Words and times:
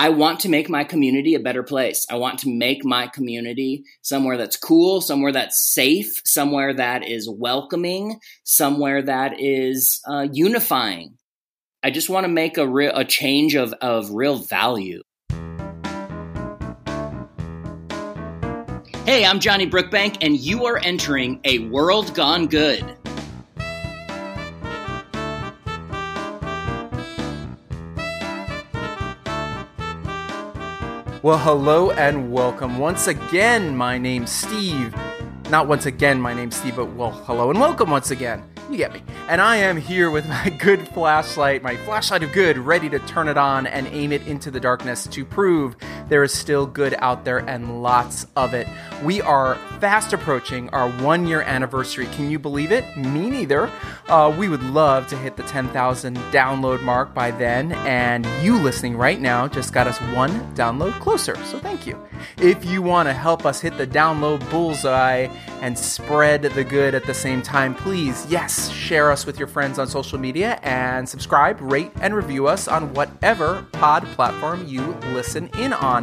I 0.00 0.10
want 0.10 0.38
to 0.40 0.48
make 0.48 0.70
my 0.70 0.84
community 0.84 1.34
a 1.34 1.40
better 1.40 1.64
place. 1.64 2.06
I 2.08 2.14
want 2.14 2.38
to 2.40 2.48
make 2.48 2.84
my 2.84 3.08
community 3.08 3.82
somewhere 4.00 4.36
that's 4.36 4.56
cool, 4.56 5.00
somewhere 5.00 5.32
that's 5.32 5.74
safe, 5.74 6.22
somewhere 6.24 6.72
that 6.72 7.08
is 7.08 7.28
welcoming, 7.28 8.20
somewhere 8.44 9.02
that 9.02 9.40
is 9.40 10.00
uh, 10.08 10.28
unifying. 10.32 11.18
I 11.82 11.90
just 11.90 12.08
want 12.08 12.22
to 12.22 12.28
make 12.28 12.58
a 12.58 12.68
real 12.68 12.92
a 12.94 13.04
change 13.04 13.56
of 13.56 13.72
of 13.80 14.12
real 14.12 14.36
value. 14.36 15.02
Hey, 19.04 19.24
I'm 19.24 19.40
Johnny 19.40 19.68
Brookbank, 19.68 20.18
and 20.20 20.36
you 20.36 20.66
are 20.66 20.78
entering 20.78 21.40
a 21.44 21.58
world 21.70 22.14
gone 22.14 22.46
good. 22.46 22.97
Well, 31.20 31.38
hello 31.38 31.90
and 31.90 32.30
welcome. 32.30 32.78
Once 32.78 33.08
again, 33.08 33.76
my 33.76 33.98
name's 33.98 34.30
Steve. 34.30 34.94
Not 35.50 35.66
once 35.66 35.84
again, 35.86 36.20
my 36.20 36.32
name's 36.32 36.54
Steve, 36.54 36.76
but 36.76 36.94
well, 36.94 37.10
hello 37.10 37.50
and 37.50 37.58
welcome 37.58 37.90
once 37.90 38.12
again. 38.12 38.44
You 38.70 38.76
get 38.76 38.92
me. 38.92 39.02
And 39.28 39.40
I 39.40 39.56
am 39.56 39.76
here 39.76 40.12
with 40.12 40.28
my 40.28 40.48
good 40.60 40.86
flashlight, 40.90 41.60
my 41.60 41.74
flashlight 41.78 42.22
of 42.22 42.30
good, 42.30 42.56
ready 42.56 42.88
to 42.90 43.00
turn 43.00 43.26
it 43.26 43.36
on 43.36 43.66
and 43.66 43.88
aim 43.88 44.12
it 44.12 44.28
into 44.28 44.52
the 44.52 44.60
darkness 44.60 45.08
to 45.08 45.24
prove 45.24 45.74
there 46.08 46.22
is 46.22 46.32
still 46.32 46.66
good 46.66 46.94
out 46.98 47.24
there 47.24 47.38
and 47.38 47.82
lots 47.82 48.26
of 48.36 48.54
it. 48.54 48.66
We 49.04 49.20
are 49.20 49.56
fast 49.80 50.12
approaching 50.12 50.68
our 50.70 50.90
one 51.02 51.26
year 51.26 51.42
anniversary. 51.42 52.06
Can 52.06 52.30
you 52.30 52.38
believe 52.38 52.72
it? 52.72 52.96
Me 52.96 53.30
neither. 53.30 53.70
Uh, 54.08 54.34
we 54.36 54.48
would 54.48 54.62
love 54.62 55.06
to 55.08 55.16
hit 55.16 55.36
the 55.36 55.42
10,000 55.44 56.16
download 56.32 56.82
mark 56.82 57.14
by 57.14 57.30
then, 57.30 57.72
and 57.72 58.26
you 58.42 58.58
listening 58.58 58.96
right 58.96 59.20
now 59.20 59.46
just 59.46 59.72
got 59.72 59.86
us 59.86 59.98
one 60.14 60.30
download 60.54 60.98
closer. 61.00 61.36
So 61.44 61.58
thank 61.58 61.86
you. 61.86 62.00
If 62.38 62.64
you 62.64 62.82
want 62.82 63.08
to 63.08 63.12
help 63.12 63.44
us 63.44 63.60
hit 63.60 63.76
the 63.76 63.86
download 63.86 64.48
bullseye 64.50 65.28
and 65.60 65.78
spread 65.78 66.42
the 66.42 66.64
good 66.64 66.94
at 66.94 67.04
the 67.04 67.14
same 67.14 67.42
time, 67.42 67.74
please, 67.74 68.26
yes, 68.28 68.70
share 68.70 69.12
us 69.12 69.26
with 69.26 69.38
your 69.38 69.48
friends 69.48 69.78
on 69.78 69.86
social 69.86 70.18
media 70.18 70.58
and 70.62 71.08
subscribe, 71.08 71.60
rate, 71.60 71.92
and 72.00 72.14
review 72.14 72.46
us 72.46 72.68
on 72.68 72.92
whatever 72.94 73.66
pod 73.72 74.04
platform 74.08 74.66
you 74.66 74.82
listen 75.12 75.48
in 75.58 75.72
on. 75.72 75.97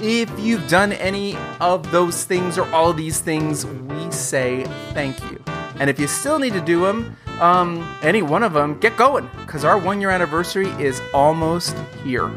If 0.00 0.30
you've 0.38 0.68
done 0.68 0.92
any 0.92 1.36
of 1.60 1.90
those 1.90 2.24
things 2.24 2.58
or 2.58 2.70
all 2.72 2.92
these 2.92 3.20
things, 3.20 3.64
we 3.64 4.10
say 4.10 4.64
thank 4.92 5.18
you. 5.30 5.42
And 5.80 5.88
if 5.88 5.98
you 5.98 6.06
still 6.06 6.38
need 6.38 6.52
to 6.52 6.60
do 6.60 6.82
them, 6.82 7.16
um, 7.40 7.96
any 8.02 8.22
one 8.22 8.42
of 8.42 8.52
them, 8.52 8.78
get 8.78 8.96
going 8.96 9.28
because 9.40 9.64
our 9.64 9.78
one 9.78 10.00
year 10.00 10.10
anniversary 10.10 10.68
is 10.82 11.00
almost 11.14 11.76
here. 12.04 12.30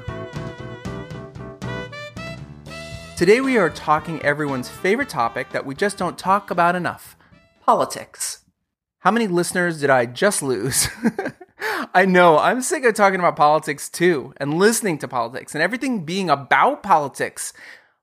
Today 3.18 3.40
we 3.40 3.58
are 3.58 3.70
talking 3.70 4.22
everyone's 4.24 4.68
favorite 4.70 5.10
topic 5.10 5.52
that 5.52 5.66
we 5.66 5.76
just 5.76 5.98
don't 5.98 6.18
talk 6.18 6.52
about 6.52 6.76
enough 6.76 7.16
politics. 7.62 8.44
How 9.00 9.12
many 9.12 9.28
listeners 9.28 9.80
did 9.80 9.90
I 9.90 10.06
just 10.06 10.42
lose? 10.42 10.90
I 11.94 12.06
know, 12.08 12.38
I'm 12.38 12.62
sick 12.62 12.84
of 12.86 12.94
talking 12.94 13.20
about 13.20 13.36
politics 13.36 13.90
too, 13.90 14.34
and 14.38 14.56
listening 14.56 14.98
to 15.00 15.08
politics, 15.08 15.54
and 15.54 15.62
everything 15.62 16.06
being 16.06 16.30
about 16.30 16.84
politics. 16.84 17.54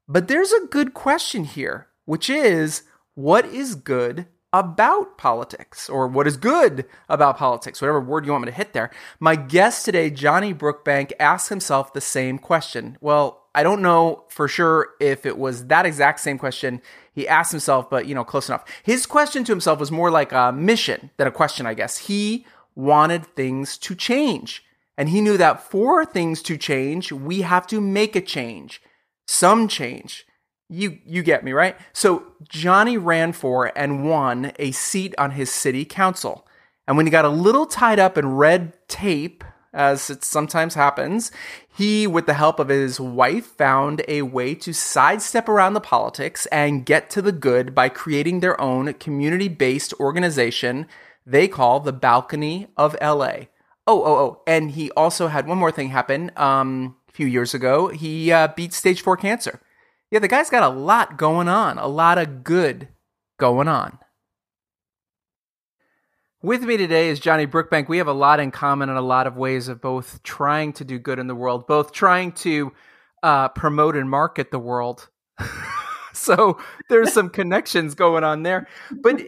But 0.09 0.29
there's 0.29 0.53
a 0.53 0.67
good 0.67 0.95
question 0.95 1.45
here, 1.45 1.89
which 2.05 2.29
is 2.29 2.83
what 3.15 3.45
is 3.47 3.75
good 3.75 4.27
about 4.53 5.17
politics, 5.17 5.89
or 5.89 6.07
what 6.07 6.27
is 6.27 6.37
good 6.37 6.85
about 7.09 7.39
politics, 7.39 7.81
whatever 7.81 8.01
word 8.01 8.27
you 8.27 8.33
want 8.33 8.45
me 8.45 8.51
to 8.51 8.57
hit 8.57 8.75
there. 8.75 8.91
My 9.19 9.35
guest 9.37 9.85
today, 9.85 10.11
Johnny 10.11 10.53
Brookbank, 10.53 11.13
asked 11.19 11.49
himself 11.49 11.93
the 11.93 12.01
same 12.01 12.39
question. 12.39 12.99
Well, 13.01 13.47
I 13.55 13.63
don't 13.63 13.83
know 13.83 14.25
for 14.29 14.49
sure 14.49 14.91
if 15.01 15.25
it 15.25 15.39
was 15.39 15.67
that 15.67 15.87
exact 15.87 16.21
same 16.21 16.39
question 16.39 16.83
he 17.15 17.29
asked 17.29 17.51
himself, 17.51 17.89
but 17.91 18.07
you 18.07 18.15
know, 18.15 18.25
close 18.25 18.49
enough. 18.49 18.65
His 18.83 19.07
question 19.07 19.45
to 19.45 19.53
himself 19.53 19.79
was 19.79 19.91
more 19.91 20.11
like 20.11 20.33
a 20.33 20.53
mission 20.53 21.11
than 21.17 21.27
a 21.27 21.33
question, 21.33 21.67
I 21.67 21.75
guess. 21.75 21.99
He 21.99 22.47
wanted 22.75 23.27
things 23.27 23.79
to 23.79 23.95
change. 23.95 24.65
And 24.97 25.09
he 25.09 25.21
knew 25.21 25.37
that 25.37 25.63
for 25.63 26.05
things 26.05 26.43
to 26.43 26.57
change, 26.57 27.13
we 27.13 27.43
have 27.43 27.67
to 27.69 27.81
make 27.81 28.15
a 28.15 28.21
change, 28.21 28.83
some 29.27 29.69
change. 29.69 30.27
You, 30.69 30.99
you 31.05 31.23
get 31.23 31.45
me, 31.45 31.53
right? 31.53 31.77
So 31.93 32.35
Johnny 32.49 32.97
ran 32.97 33.33
for 33.33 33.73
and 33.77 34.09
won 34.09 34.53
a 34.59 34.73
seat 34.73 35.15
on 35.19 35.33
his 35.33 35.51
city 35.51 35.85
council. 35.85 36.47
And 36.87 36.97
when 36.97 37.07
he 37.07 37.11
got 37.11 37.25
a 37.25 37.31
little 37.31 37.67
tied 37.67 37.99
up 37.99 38.19
in 38.19 38.37
red 38.37 38.73
tape, 38.89 39.45
as 39.75 40.11
it 40.11 40.23
sometimes 40.23 40.75
happens, 40.75 41.33
he, 41.75 42.07
with 42.07 42.27
the 42.27 42.35
help 42.35 42.59
of 42.59 42.69
his 42.69 43.01
wife, 43.01 43.47
found 43.47 44.03
a 44.07 44.23
way 44.23 44.55
to 44.57 44.73
sidestep 44.73 45.49
around 45.49 45.73
the 45.73 45.81
politics 45.81 46.47
and 46.47 46.85
get 46.85 47.09
to 47.11 47.23
the 47.23 47.33
good 47.33 47.75
by 47.75 47.89
creating 47.89 48.41
their 48.41 48.61
own 48.61 48.93
community 48.95 49.49
based 49.49 49.95
organization 49.99 50.87
they 51.27 51.49
call 51.49 51.81
the 51.81 51.93
Balcony 51.93 52.69
of 52.77 52.97
LA. 53.01 53.47
Oh, 53.87 54.03
oh, 54.03 54.17
oh. 54.17 54.43
And 54.47 54.71
he 54.71 54.91
also 54.93 55.29
had 55.29 55.47
one 55.47 55.59
more 55.59 55.73
thing 55.73 55.89
happen 55.89 56.31
um, 56.37 56.97
a 57.09 57.13
few 57.13 57.27
years 57.27 57.55
ago. 57.55 57.89
He 57.89 58.33
uh, 58.33 58.49
beat 58.49 58.73
stage 58.73 59.03
four 59.03 59.17
cancer. 59.17 59.61
Yeah, 60.11 60.19
the 60.19 60.29
guy's 60.29 60.51
got 60.51 60.63
a 60.63 60.75
lot 60.75 61.17
going 61.17 61.49
on, 61.49 61.79
a 61.79 61.87
lot 61.87 62.19
of 62.19 62.45
good 62.45 62.89
going 63.39 63.69
on. 63.69 63.99
With 66.43 66.63
me 66.63 66.77
today 66.77 67.09
is 67.09 67.21
Johnny 67.21 67.47
Brookbank. 67.47 67.89
We 67.89 67.99
have 67.99 68.09
a 68.09 68.13
lot 68.13 68.41
in 68.41 68.51
common 68.51 68.89
in 68.89 68.97
a 68.97 69.01
lot 69.01 69.27
of 69.29 69.37
ways 69.37 69.69
of 69.69 69.81
both 69.81 70.23
trying 70.25 70.73
to 70.75 70.85
do 70.85 70.99
good 70.99 71.21
in 71.21 71.29
the 71.29 71.35
world, 71.37 71.69
both 71.69 71.93
trying 71.93 72.33
to 72.33 72.73
uh, 73.23 73.49
promote 73.51 73.97
and 73.97 74.11
market 74.11 74.51
the 74.51 74.59
world. 74.59 75.09
so 76.13 76.59
there's 76.89 77.13
some 77.13 77.31
connections 77.31 77.95
going 77.95 78.25
on 78.25 78.43
there. 78.43 78.67
But 78.91 79.23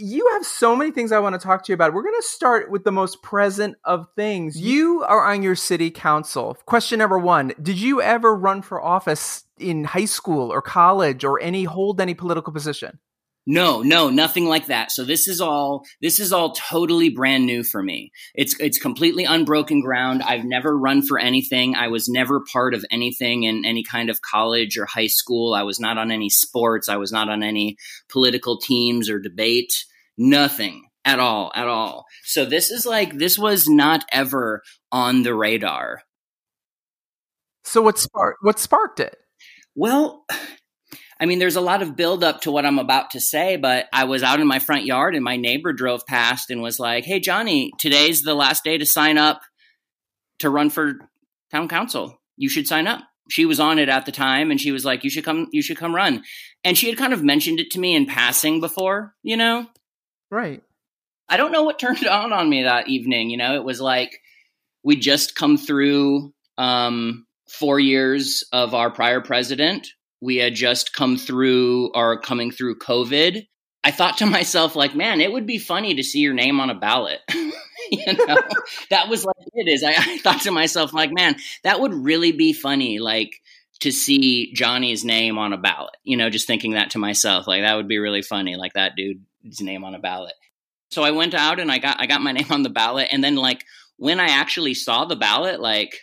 you 0.00 0.28
have 0.32 0.44
so 0.44 0.74
many 0.74 0.90
things 0.90 1.12
I 1.12 1.18
want 1.18 1.34
to 1.34 1.38
talk 1.38 1.64
to 1.64 1.72
you 1.72 1.74
about. 1.74 1.92
We're 1.92 2.02
going 2.02 2.20
to 2.20 2.26
start 2.26 2.70
with 2.70 2.84
the 2.84 2.92
most 2.92 3.22
present 3.22 3.76
of 3.84 4.06
things. 4.16 4.60
You 4.60 5.04
are 5.06 5.24
on 5.24 5.42
your 5.42 5.54
city 5.54 5.90
council. 5.90 6.56
Question 6.66 6.98
number 6.98 7.18
one 7.18 7.52
Did 7.62 7.80
you 7.80 8.00
ever 8.00 8.34
run 8.34 8.62
for 8.62 8.82
office 8.82 9.44
in 9.58 9.84
high 9.84 10.06
school 10.06 10.52
or 10.52 10.62
college 10.62 11.24
or 11.24 11.40
any 11.40 11.64
hold 11.64 12.00
any 12.00 12.14
political 12.14 12.52
position? 12.52 12.98
No, 13.46 13.80
no, 13.80 14.10
nothing 14.10 14.46
like 14.46 14.66
that. 14.66 14.92
So 14.92 15.02
this 15.02 15.26
is 15.26 15.40
all 15.40 15.84
this 16.02 16.20
is 16.20 16.32
all 16.32 16.52
totally 16.52 17.08
brand 17.08 17.46
new 17.46 17.64
for 17.64 17.82
me. 17.82 18.12
It's 18.34 18.58
it's 18.60 18.78
completely 18.78 19.24
unbroken 19.24 19.80
ground. 19.80 20.22
I've 20.22 20.44
never 20.44 20.76
run 20.76 21.02
for 21.02 21.18
anything. 21.18 21.74
I 21.74 21.88
was 21.88 22.08
never 22.08 22.40
part 22.52 22.74
of 22.74 22.84
anything 22.90 23.44
in 23.44 23.64
any 23.64 23.82
kind 23.82 24.10
of 24.10 24.20
college 24.20 24.76
or 24.76 24.84
high 24.84 25.06
school. 25.06 25.54
I 25.54 25.62
was 25.62 25.80
not 25.80 25.96
on 25.96 26.10
any 26.10 26.28
sports. 26.28 26.88
I 26.88 26.96
was 26.96 27.12
not 27.12 27.30
on 27.30 27.42
any 27.42 27.76
political 28.08 28.58
teams 28.58 29.08
or 29.08 29.18
debate. 29.18 29.84
Nothing 30.22 30.84
at 31.06 31.18
all, 31.18 31.50
at 31.54 31.66
all. 31.66 32.04
So 32.24 32.44
this 32.44 32.70
is 32.70 32.84
like 32.84 33.16
this 33.16 33.38
was 33.38 33.66
not 33.70 34.04
ever 34.12 34.62
on 34.92 35.22
the 35.22 35.34
radar. 35.34 36.02
So 37.64 37.80
what 37.80 37.98
sparked 37.98 38.40
what 38.42 38.58
sparked 38.58 39.00
it? 39.00 39.16
Well, 39.74 40.26
I 41.20 41.24
mean, 41.24 41.38
there's 41.38 41.56
a 41.56 41.62
lot 41.62 41.80
of 41.80 41.96
buildup 41.96 42.42
to 42.42 42.52
what 42.52 42.66
I'm 42.66 42.78
about 42.78 43.12
to 43.12 43.20
say, 43.20 43.56
but 43.56 43.86
I 43.94 44.04
was 44.04 44.22
out 44.22 44.40
in 44.40 44.46
my 44.46 44.58
front 44.58 44.84
yard 44.84 45.14
and 45.14 45.24
my 45.24 45.36
neighbor 45.36 45.72
drove 45.72 46.06
past 46.06 46.50
and 46.50 46.60
was 46.60 46.78
like, 46.78 47.06
Hey, 47.06 47.18
Johnny, 47.18 47.72
today's 47.78 48.20
the 48.20 48.34
last 48.34 48.62
day 48.62 48.76
to 48.76 48.84
sign 48.84 49.16
up 49.16 49.40
to 50.40 50.50
run 50.50 50.68
for 50.68 50.98
town 51.50 51.66
council. 51.68 52.20
You 52.36 52.50
should 52.50 52.66
sign 52.66 52.86
up. 52.86 53.00
She 53.30 53.46
was 53.46 53.58
on 53.58 53.78
it 53.78 53.88
at 53.88 54.04
the 54.04 54.12
time 54.12 54.50
and 54.50 54.60
she 54.60 54.70
was 54.70 54.84
like, 54.84 55.02
You 55.02 55.08
should 55.08 55.24
come, 55.24 55.48
you 55.50 55.62
should 55.62 55.78
come 55.78 55.94
run. 55.94 56.24
And 56.62 56.76
she 56.76 56.90
had 56.90 56.98
kind 56.98 57.14
of 57.14 57.24
mentioned 57.24 57.58
it 57.58 57.70
to 57.70 57.80
me 57.80 57.94
in 57.94 58.04
passing 58.04 58.60
before, 58.60 59.14
you 59.22 59.38
know? 59.38 59.66
Right. 60.30 60.62
I 61.28 61.36
don't 61.36 61.52
know 61.52 61.64
what 61.64 61.78
turned 61.78 62.06
on 62.06 62.32
on 62.32 62.48
me 62.48 62.64
that 62.64 62.88
evening. 62.88 63.30
You 63.30 63.36
know, 63.36 63.54
it 63.54 63.64
was 63.64 63.80
like 63.80 64.20
we 64.82 64.96
just 64.96 65.34
come 65.34 65.56
through 65.56 66.32
um, 66.58 67.26
four 67.48 67.78
years 67.78 68.44
of 68.52 68.74
our 68.74 68.90
prior 68.90 69.20
president 69.20 69.88
we 70.20 70.36
had 70.36 70.54
just 70.54 70.92
come 70.92 71.16
through 71.16 71.90
or 71.94 72.20
coming 72.20 72.50
through 72.50 72.78
COVID. 72.78 73.46
I 73.82 73.90
thought 73.90 74.18
to 74.18 74.26
myself, 74.26 74.76
like, 74.76 74.94
man, 74.94 75.20
it 75.20 75.32
would 75.32 75.46
be 75.46 75.58
funny 75.58 75.94
to 75.94 76.02
see 76.02 76.20
your 76.20 76.34
name 76.34 76.60
on 76.60 76.68
a 76.68 76.74
ballot. 76.74 77.20
you 77.30 78.12
know, 78.12 78.36
that 78.90 79.08
was 79.08 79.24
like 79.24 79.36
it 79.54 79.68
is. 79.68 79.82
I, 79.82 79.94
I 79.96 80.18
thought 80.18 80.42
to 80.42 80.50
myself, 80.50 80.92
like, 80.92 81.12
man, 81.12 81.36
that 81.64 81.80
would 81.80 81.94
really 81.94 82.32
be 82.32 82.52
funny, 82.52 82.98
like 82.98 83.40
to 83.80 83.90
see 83.90 84.52
Johnny's 84.52 85.04
name 85.04 85.38
on 85.38 85.54
a 85.54 85.58
ballot. 85.58 85.96
You 86.04 86.18
know, 86.18 86.28
just 86.28 86.46
thinking 86.46 86.72
that 86.72 86.90
to 86.90 86.98
myself, 86.98 87.46
like 87.46 87.62
that 87.62 87.76
would 87.76 87.88
be 87.88 87.98
really 87.98 88.22
funny, 88.22 88.56
like 88.56 88.74
that 88.74 88.94
dude's 89.42 89.60
name 89.60 89.84
on 89.84 89.94
a 89.94 89.98
ballot. 89.98 90.34
So 90.90 91.02
I 91.02 91.12
went 91.12 91.34
out 91.34 91.60
and 91.60 91.70
I 91.70 91.78
got 91.78 92.00
I 92.00 92.06
got 92.06 92.22
my 92.22 92.32
name 92.38 92.50
on 92.50 92.62
the 92.62 92.70
ballot, 92.70 93.08
and 93.12 93.22
then 93.22 93.36
like 93.36 93.64
when 93.96 94.20
I 94.20 94.28
actually 94.28 94.74
saw 94.74 95.04
the 95.04 95.16
ballot, 95.16 95.60
like 95.60 95.98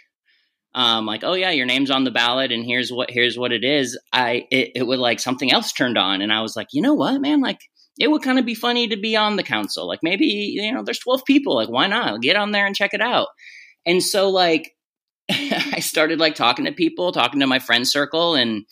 um, 0.75 1.05
like, 1.07 1.23
oh 1.23 1.33
yeah, 1.33 1.49
your 1.49 1.65
name's 1.65 1.89
on 1.89 2.03
the 2.03 2.11
ballot, 2.11 2.51
and 2.51 2.63
here's 2.63 2.91
what 2.91 3.09
here's 3.09 3.37
what 3.37 3.51
it 3.51 3.63
is. 3.63 3.99
I 4.13 4.45
it, 4.51 4.71
it 4.75 4.87
would 4.87 4.99
like 4.99 5.19
something 5.19 5.51
else 5.51 5.71
turned 5.73 5.97
on, 5.97 6.21
and 6.21 6.31
I 6.31 6.41
was 6.41 6.55
like, 6.55 6.67
you 6.71 6.81
know 6.81 6.93
what, 6.93 7.19
man, 7.19 7.41
like 7.41 7.59
it 7.99 8.09
would 8.11 8.21
kind 8.21 8.37
of 8.37 8.45
be 8.45 8.53
funny 8.53 8.87
to 8.89 8.97
be 8.97 9.15
on 9.15 9.35
the 9.37 9.43
council. 9.43 9.87
Like 9.87 9.99
maybe 10.03 10.25
you 10.25 10.71
know, 10.71 10.83
there's 10.83 10.99
12 10.99 11.25
people, 11.25 11.55
like 11.55 11.69
why 11.69 11.87
not 11.87 12.21
get 12.21 12.35
on 12.35 12.51
there 12.51 12.65
and 12.65 12.75
check 12.75 12.93
it 12.93 13.01
out? 13.01 13.27
And 13.85 14.03
so 14.03 14.29
like 14.29 14.75
I 15.29 15.79
started 15.79 16.19
like 16.19 16.35
talking 16.35 16.65
to 16.65 16.71
people, 16.71 17.11
talking 17.11 17.39
to 17.39 17.47
my 17.47 17.59
friend 17.59 17.87
circle, 17.87 18.35
and 18.35 18.65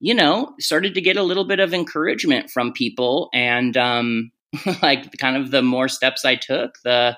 you 0.00 0.14
know, 0.14 0.54
started 0.58 0.94
to 0.94 1.00
get 1.00 1.16
a 1.16 1.22
little 1.22 1.44
bit 1.44 1.60
of 1.60 1.72
encouragement 1.72 2.50
from 2.50 2.72
people. 2.72 3.28
And 3.32 3.76
um, 3.76 4.30
like 4.82 5.16
kind 5.18 5.36
of 5.36 5.50
the 5.50 5.62
more 5.62 5.88
steps 5.88 6.24
I 6.24 6.36
took, 6.36 6.78
the 6.84 7.16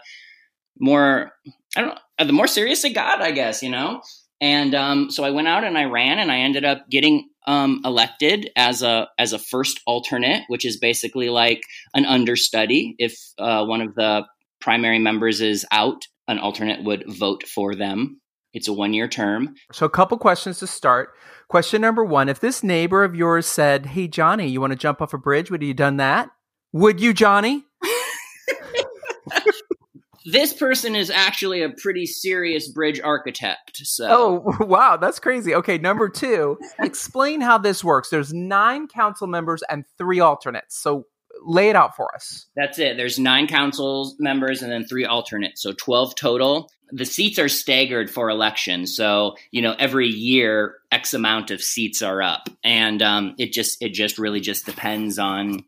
more 0.78 1.32
I 1.76 1.80
don't 1.80 1.94
know, 1.94 2.26
the 2.26 2.32
more 2.32 2.46
serious 2.46 2.84
it 2.84 2.94
got, 2.94 3.20
I 3.20 3.30
guess, 3.30 3.62
you 3.62 3.70
know. 3.70 4.02
And 4.40 4.74
um, 4.74 5.10
so 5.10 5.24
I 5.24 5.30
went 5.30 5.48
out 5.48 5.64
and 5.64 5.76
I 5.76 5.84
ran, 5.84 6.18
and 6.18 6.30
I 6.30 6.38
ended 6.38 6.64
up 6.64 6.88
getting 6.88 7.28
um, 7.46 7.80
elected 7.84 8.50
as 8.56 8.82
a 8.82 9.08
as 9.18 9.32
a 9.32 9.38
first 9.38 9.80
alternate, 9.86 10.44
which 10.48 10.64
is 10.64 10.76
basically 10.76 11.28
like 11.28 11.62
an 11.94 12.04
understudy. 12.04 12.94
If 12.98 13.18
uh, 13.38 13.64
one 13.64 13.80
of 13.80 13.94
the 13.94 14.26
primary 14.60 14.98
members 14.98 15.40
is 15.40 15.66
out, 15.72 16.02
an 16.28 16.38
alternate 16.38 16.84
would 16.84 17.04
vote 17.08 17.44
for 17.48 17.74
them. 17.74 18.20
It's 18.52 18.68
a 18.68 18.72
one 18.72 18.94
year 18.94 19.08
term. 19.08 19.54
So, 19.72 19.86
a 19.86 19.90
couple 19.90 20.18
questions 20.18 20.58
to 20.60 20.66
start. 20.66 21.10
Question 21.48 21.80
number 21.80 22.04
one 22.04 22.28
If 22.28 22.40
this 22.40 22.62
neighbor 22.62 23.04
of 23.04 23.14
yours 23.14 23.46
said, 23.46 23.86
Hey, 23.86 24.08
Johnny, 24.08 24.48
you 24.48 24.60
want 24.60 24.72
to 24.72 24.78
jump 24.78 25.00
off 25.02 25.14
a 25.14 25.18
bridge? 25.18 25.50
Would 25.50 25.62
you 25.62 25.74
done 25.74 25.96
that? 25.98 26.30
Would 26.72 27.00
you, 27.00 27.12
Johnny? 27.12 27.64
this 30.26 30.52
person 30.52 30.94
is 30.94 31.10
actually 31.10 31.62
a 31.62 31.70
pretty 31.70 32.04
serious 32.04 32.68
bridge 32.68 33.00
architect. 33.00 33.76
So, 33.76 34.44
oh 34.60 34.64
wow, 34.64 34.96
that's 34.96 35.18
crazy. 35.18 35.54
Okay, 35.54 35.78
number 35.78 36.08
two, 36.08 36.58
explain 36.78 37.40
how 37.40 37.58
this 37.58 37.82
works. 37.82 38.10
There's 38.10 38.32
nine 38.32 38.88
council 38.88 39.26
members 39.26 39.62
and 39.70 39.84
three 39.96 40.20
alternates. 40.20 40.78
So, 40.78 41.04
lay 41.44 41.70
it 41.70 41.76
out 41.76 41.96
for 41.96 42.14
us. 42.14 42.46
That's 42.56 42.78
it. 42.78 42.96
There's 42.96 43.18
nine 43.18 43.46
council 43.46 44.14
members 44.18 44.62
and 44.62 44.70
then 44.70 44.84
three 44.84 45.04
alternates, 45.04 45.62
so 45.62 45.72
twelve 45.72 46.14
total. 46.14 46.70
The 46.90 47.04
seats 47.04 47.38
are 47.38 47.48
staggered 47.48 48.10
for 48.10 48.30
elections, 48.30 48.96
so 48.96 49.36
you 49.50 49.62
know 49.62 49.74
every 49.78 50.08
year 50.08 50.76
X 50.90 51.14
amount 51.14 51.50
of 51.50 51.62
seats 51.62 52.02
are 52.02 52.22
up, 52.22 52.48
and 52.64 53.02
um, 53.02 53.34
it 53.38 53.52
just 53.52 53.82
it 53.82 53.92
just 53.92 54.18
really 54.18 54.40
just 54.40 54.66
depends 54.66 55.18
on 55.18 55.64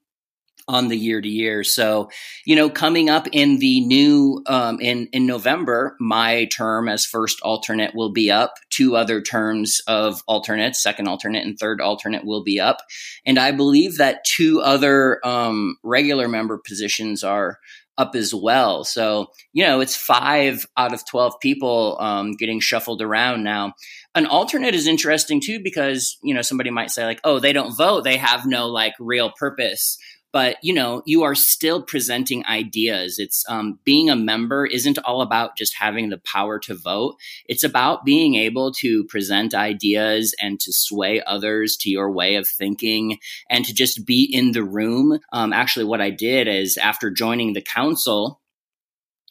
on 0.71 0.87
the 0.87 0.97
year 0.97 1.21
to 1.21 1.29
year. 1.29 1.65
So, 1.65 2.11
you 2.45 2.55
know, 2.55 2.71
coming 2.71 3.11
up 3.11 3.27
in 3.33 3.59
the 3.59 3.81
new 3.81 4.43
um, 4.47 4.81
in 4.81 5.09
in 5.13 5.27
November, 5.27 5.97
my 5.99 6.45
term 6.47 6.89
as 6.89 7.05
first 7.05 7.41
alternate 7.43 7.95
will 7.95 8.13
be 8.13 8.31
up. 8.31 8.55
Two 8.71 8.95
other 8.95 9.21
terms 9.21 9.81
of 9.89 10.23
alternates, 10.29 10.81
second 10.81 11.09
alternate 11.09 11.45
and 11.45 11.59
third 11.59 11.81
alternate, 11.81 12.25
will 12.25 12.45
be 12.45 12.61
up, 12.61 12.79
and 13.27 13.39
I 13.39 13.51
believe 13.51 13.97
that 13.97 14.25
two 14.25 14.61
other 14.61 15.21
um, 15.27 15.77
regular 15.83 16.29
member 16.29 16.57
positions 16.57 17.25
are 17.25 17.59
up 17.99 18.15
as 18.15 18.35
well. 18.35 18.83
So, 18.83 19.27
you 19.53 19.63
know, 19.63 19.81
it's 19.81 19.95
five 19.95 20.65
out 20.77 20.95
of 20.95 21.05
12 21.05 21.35
people 21.41 21.99
um, 22.01 22.33
getting 22.33 22.59
shuffled 22.59 23.03
around 23.03 23.43
now. 23.45 23.75
An 24.15 24.25
alternate 24.25 24.75
is 24.75 24.87
interesting 24.87 25.41
too 25.41 25.61
because, 25.63 26.17
you 26.23 26.33
know, 26.33 26.41
somebody 26.41 26.71
might 26.71 26.91
say, 26.91 27.05
like, 27.05 27.21
oh, 27.25 27.41
they 27.41 27.53
don't 27.53 27.77
vote. 27.77 28.05
They 28.05 28.17
have 28.17 28.47
no 28.47 28.69
like 28.69 28.95
real 28.99 29.33
purpose 29.39 29.99
but 30.33 30.57
you 30.63 30.73
know 30.73 31.03
you 31.07 31.23
are 31.23 31.35
still 31.35 31.83
presenting 31.83 32.45
ideas. 32.47 33.19
It's 33.19 33.45
um, 33.49 33.79
being 33.85 34.11
a 34.11 34.17
member 34.17 34.67
isn't 34.67 34.99
all 34.99 35.23
about 35.23 35.57
just 35.57 35.75
having 35.79 36.11
the 36.11 36.19
power 36.19 36.59
to 36.61 36.75
vote. 36.75 37.17
It's 37.47 37.65
about 37.65 38.05
being 38.05 38.35
able 38.37 38.73
to 38.75 39.05
present 39.05 39.55
ideas 39.55 40.35
and 40.41 40.61
to 40.61 40.73
sway 40.73 41.23
others 41.27 41.77
to 41.79 41.91
your 41.91 42.11
way 42.11 42.37
of 42.37 42.47
thinking 42.47 43.19
and 43.49 43.65
to 43.65 43.75
just 43.75 44.07
be 44.07 44.23
in 44.25 44.53
the 44.53 44.65
room. 44.65 45.19
Um, 45.33 45.53
actually 45.53 45.85
what 45.85 46.01
i 46.01 46.11
did 46.11 46.49
is 46.49 46.77
after 46.77 47.11
joining 47.11 47.53
the 47.53 47.63
council 47.63 48.41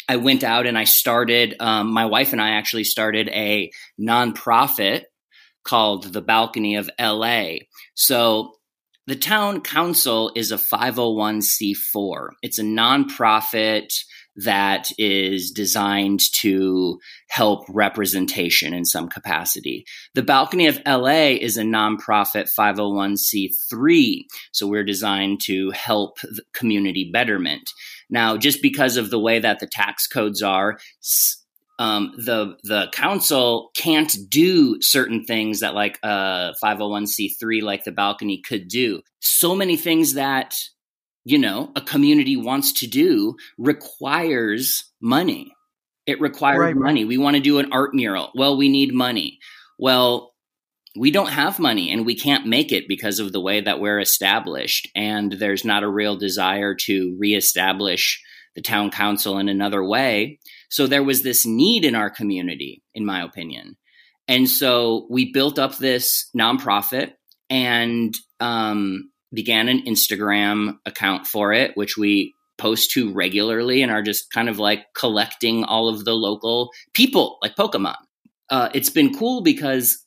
I 0.10 0.16
went 0.16 0.44
out 0.44 0.66
and 0.66 0.76
I 0.76 0.86
started, 0.86 1.56
um, 1.60 1.94
my 1.94 2.08
wife 2.08 2.32
and 2.32 2.42
I 2.42 2.50
actually 2.50 2.84
started 2.84 3.30
a 3.30 3.72
nonprofit 4.02 5.04
called 5.64 6.12
The 6.12 6.22
Balcony 6.22 6.78
of 6.78 6.90
LA. 7.00 7.58
So 7.94 8.54
the 9.10 9.16
town 9.16 9.60
council 9.62 10.32
is 10.36 10.52
a 10.52 10.58
501c4. 10.58 12.30
It's 12.44 12.60
a 12.60 12.64
nonprofit 12.64 13.92
that 14.36 14.92
is 15.00 15.50
designed 15.50 16.20
to 16.42 17.00
help 17.28 17.66
representation 17.70 18.72
in 18.72 18.86
some 18.86 19.10
capacity. 19.10 19.84
The 20.14 20.22
Balcony 20.22 20.68
of 20.68 20.80
LA 20.86 21.32
is 21.42 21.58
a 21.58 21.64
nonprofit 21.64 22.52
501c3, 22.58 24.26
so 24.52 24.68
we're 24.68 24.84
designed 24.84 25.42
to 25.46 25.72
help 25.72 26.20
community 26.54 27.10
betterment. 27.12 27.68
Now, 28.12 28.38
just 28.38 28.62
because 28.62 28.96
of 28.96 29.10
the 29.10 29.20
way 29.20 29.40
that 29.40 29.60
the 29.60 29.68
tax 29.68 30.06
codes 30.06 30.44
are, 30.44 30.78
um, 31.80 32.12
the 32.18 32.58
the 32.64 32.90
council 32.92 33.72
can't 33.74 34.14
do 34.30 34.80
certain 34.82 35.24
things 35.24 35.62
that 35.62 35.74
like 35.74 35.98
a 36.04 36.54
501c3 36.62 37.64
like 37.64 37.86
the 37.86 37.94
balcony 37.94 38.42
could 38.42 38.68
do. 38.68 39.02
So 39.22 39.56
many 39.56 39.78
things 39.78 40.14
that 40.14 40.58
you 41.24 41.40
know 41.40 41.72
a 41.76 41.82
community 41.82 42.36
wants 42.36 42.74
to 42.74 42.88
do 42.88 43.36
requires 43.58 44.92
money. 45.02 45.54
It 46.06 46.20
requires 46.20 46.60
right, 46.60 46.76
money. 46.76 47.06
We 47.06 47.18
want 47.18 47.38
to 47.38 47.42
do 47.42 47.60
an 47.60 47.72
art 47.72 47.96
mural. 47.96 48.32
Well 48.36 48.58
we 48.58 48.68
need 48.68 48.94
money. 48.94 49.40
Well 49.80 50.34
we 50.98 51.12
don't 51.12 51.32
have 51.32 51.60
money 51.60 51.92
and 51.92 52.06
we 52.06 52.16
can't 52.16 52.46
make 52.46 52.74
it 52.74 52.90
because 52.90 53.20
of 53.20 53.32
the 53.32 53.40
way 53.40 53.62
that 53.62 53.80
we're 53.80 54.00
established. 54.00 54.90
And 54.96 55.32
there's 55.32 55.64
not 55.64 55.84
a 55.84 55.90
real 55.90 56.18
desire 56.18 56.76
to 56.76 57.16
reestablish 57.18 58.22
the 58.56 58.62
town 58.62 58.92
council 58.92 59.38
in 59.38 59.48
another 59.48 59.82
way 59.82 60.40
so 60.70 60.88
there 60.88 61.04
was 61.04 61.24
this 61.24 61.46
need 61.46 61.84
in 61.84 61.96
our 61.96 62.10
community, 62.10 62.84
in 62.94 63.06
my 63.06 63.22
opinion. 63.24 63.76
And 64.28 64.48
so 64.48 65.08
we 65.10 65.32
built 65.32 65.58
up 65.58 65.78
this 65.78 66.30
nonprofit 66.38 67.14
and 67.50 68.16
um, 68.40 69.12
began 69.34 69.68
an 69.68 69.84
Instagram 69.86 70.78
account 70.86 71.26
for 71.26 71.52
it, 71.52 71.76
which 71.76 71.98
we 71.98 72.34
post 72.58 72.92
to 72.92 73.12
regularly 73.12 73.82
and 73.82 73.92
are 73.92 74.04
just 74.04 74.32
kind 74.32 74.50
of 74.50 74.60
like 74.60 74.86
collecting 74.94 75.64
all 75.64 75.90
of 75.90 76.06
the 76.06 76.14
local 76.14 76.70
people, 76.94 77.38
like 77.42 77.56
Pokemon. 77.56 77.96
Uh, 78.50 78.70
it's 78.74 78.90
been 78.90 79.14
cool 79.14 79.42
because 79.42 80.06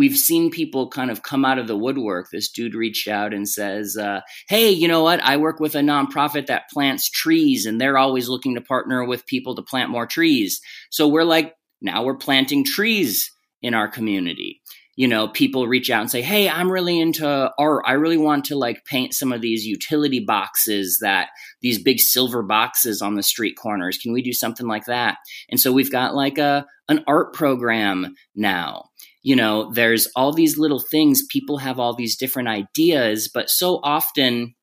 we've 0.00 0.16
seen 0.16 0.50
people 0.50 0.88
kind 0.88 1.10
of 1.10 1.22
come 1.22 1.44
out 1.44 1.58
of 1.58 1.66
the 1.66 1.76
woodwork. 1.76 2.30
This 2.30 2.50
dude 2.50 2.74
reached 2.74 3.06
out 3.06 3.34
and 3.34 3.46
says, 3.46 3.98
uh, 3.98 4.22
Hey, 4.48 4.70
you 4.70 4.88
know 4.88 5.02
what? 5.02 5.22
I 5.22 5.36
work 5.36 5.60
with 5.60 5.74
a 5.74 5.80
nonprofit 5.80 6.46
that 6.46 6.70
plants 6.72 7.10
trees, 7.10 7.66
and 7.66 7.78
they're 7.78 7.98
always 7.98 8.26
looking 8.26 8.54
to 8.54 8.62
partner 8.62 9.04
with 9.04 9.26
people 9.26 9.54
to 9.56 9.62
plant 9.62 9.90
more 9.90 10.06
trees. 10.06 10.58
So 10.88 11.06
we're 11.06 11.24
like, 11.24 11.54
now 11.82 12.02
we're 12.02 12.16
planting 12.16 12.64
trees 12.64 13.30
in 13.60 13.74
our 13.74 13.88
community. 13.88 14.62
You 14.96 15.06
know, 15.06 15.28
people 15.28 15.68
reach 15.68 15.90
out 15.90 16.00
and 16.00 16.10
say, 16.10 16.22
Hey, 16.22 16.48
I'm 16.48 16.72
really 16.72 16.98
into 16.98 17.50
art. 17.58 17.84
I 17.86 17.92
really 17.92 18.16
want 18.16 18.46
to 18.46 18.56
like 18.56 18.86
paint 18.86 19.12
some 19.12 19.32
of 19.34 19.42
these 19.42 19.66
utility 19.66 20.20
boxes 20.20 21.00
that 21.02 21.28
these 21.60 21.82
big 21.82 22.00
silver 22.00 22.42
boxes 22.42 23.02
on 23.02 23.16
the 23.16 23.22
street 23.22 23.56
corners. 23.60 23.98
Can 23.98 24.14
we 24.14 24.22
do 24.22 24.32
something 24.32 24.66
like 24.66 24.86
that? 24.86 25.18
And 25.50 25.60
so 25.60 25.72
we've 25.72 25.92
got 25.92 26.14
like 26.14 26.38
a, 26.38 26.64
an 26.88 27.04
art 27.06 27.34
program 27.34 28.14
now 28.34 28.86
you 29.22 29.36
know, 29.36 29.70
there's 29.72 30.08
all 30.16 30.32
these 30.32 30.58
little 30.58 30.80
things. 30.80 31.22
People 31.30 31.58
have 31.58 31.78
all 31.78 31.94
these 31.94 32.16
different 32.16 32.48
ideas, 32.48 33.30
but 33.32 33.50
so 33.50 33.80
often 33.82 34.54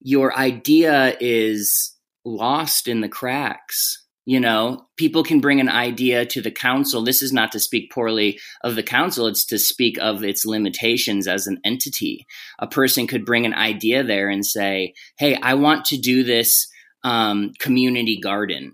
your 0.00 0.36
idea 0.36 1.16
is 1.20 1.96
lost 2.24 2.86
in 2.86 3.00
the 3.00 3.08
cracks. 3.08 4.04
You 4.26 4.40
know, 4.40 4.86
people 4.98 5.24
can 5.24 5.40
bring 5.40 5.58
an 5.58 5.70
idea 5.70 6.26
to 6.26 6.42
the 6.42 6.50
council. 6.50 7.02
This 7.02 7.22
is 7.22 7.32
not 7.32 7.50
to 7.52 7.60
speak 7.60 7.90
poorly 7.90 8.38
of 8.62 8.74
the 8.74 8.82
council, 8.82 9.26
it's 9.26 9.46
to 9.46 9.58
speak 9.58 9.96
of 9.98 10.22
its 10.22 10.44
limitations 10.44 11.26
as 11.26 11.46
an 11.46 11.58
entity. 11.64 12.26
A 12.58 12.66
person 12.66 13.06
could 13.06 13.24
bring 13.24 13.46
an 13.46 13.54
idea 13.54 14.04
there 14.04 14.28
and 14.28 14.44
say, 14.44 14.92
Hey, 15.18 15.38
I 15.40 15.54
want 15.54 15.86
to 15.86 15.96
do 15.96 16.24
this 16.24 16.68
um, 17.04 17.52
community 17.58 18.20
garden 18.20 18.72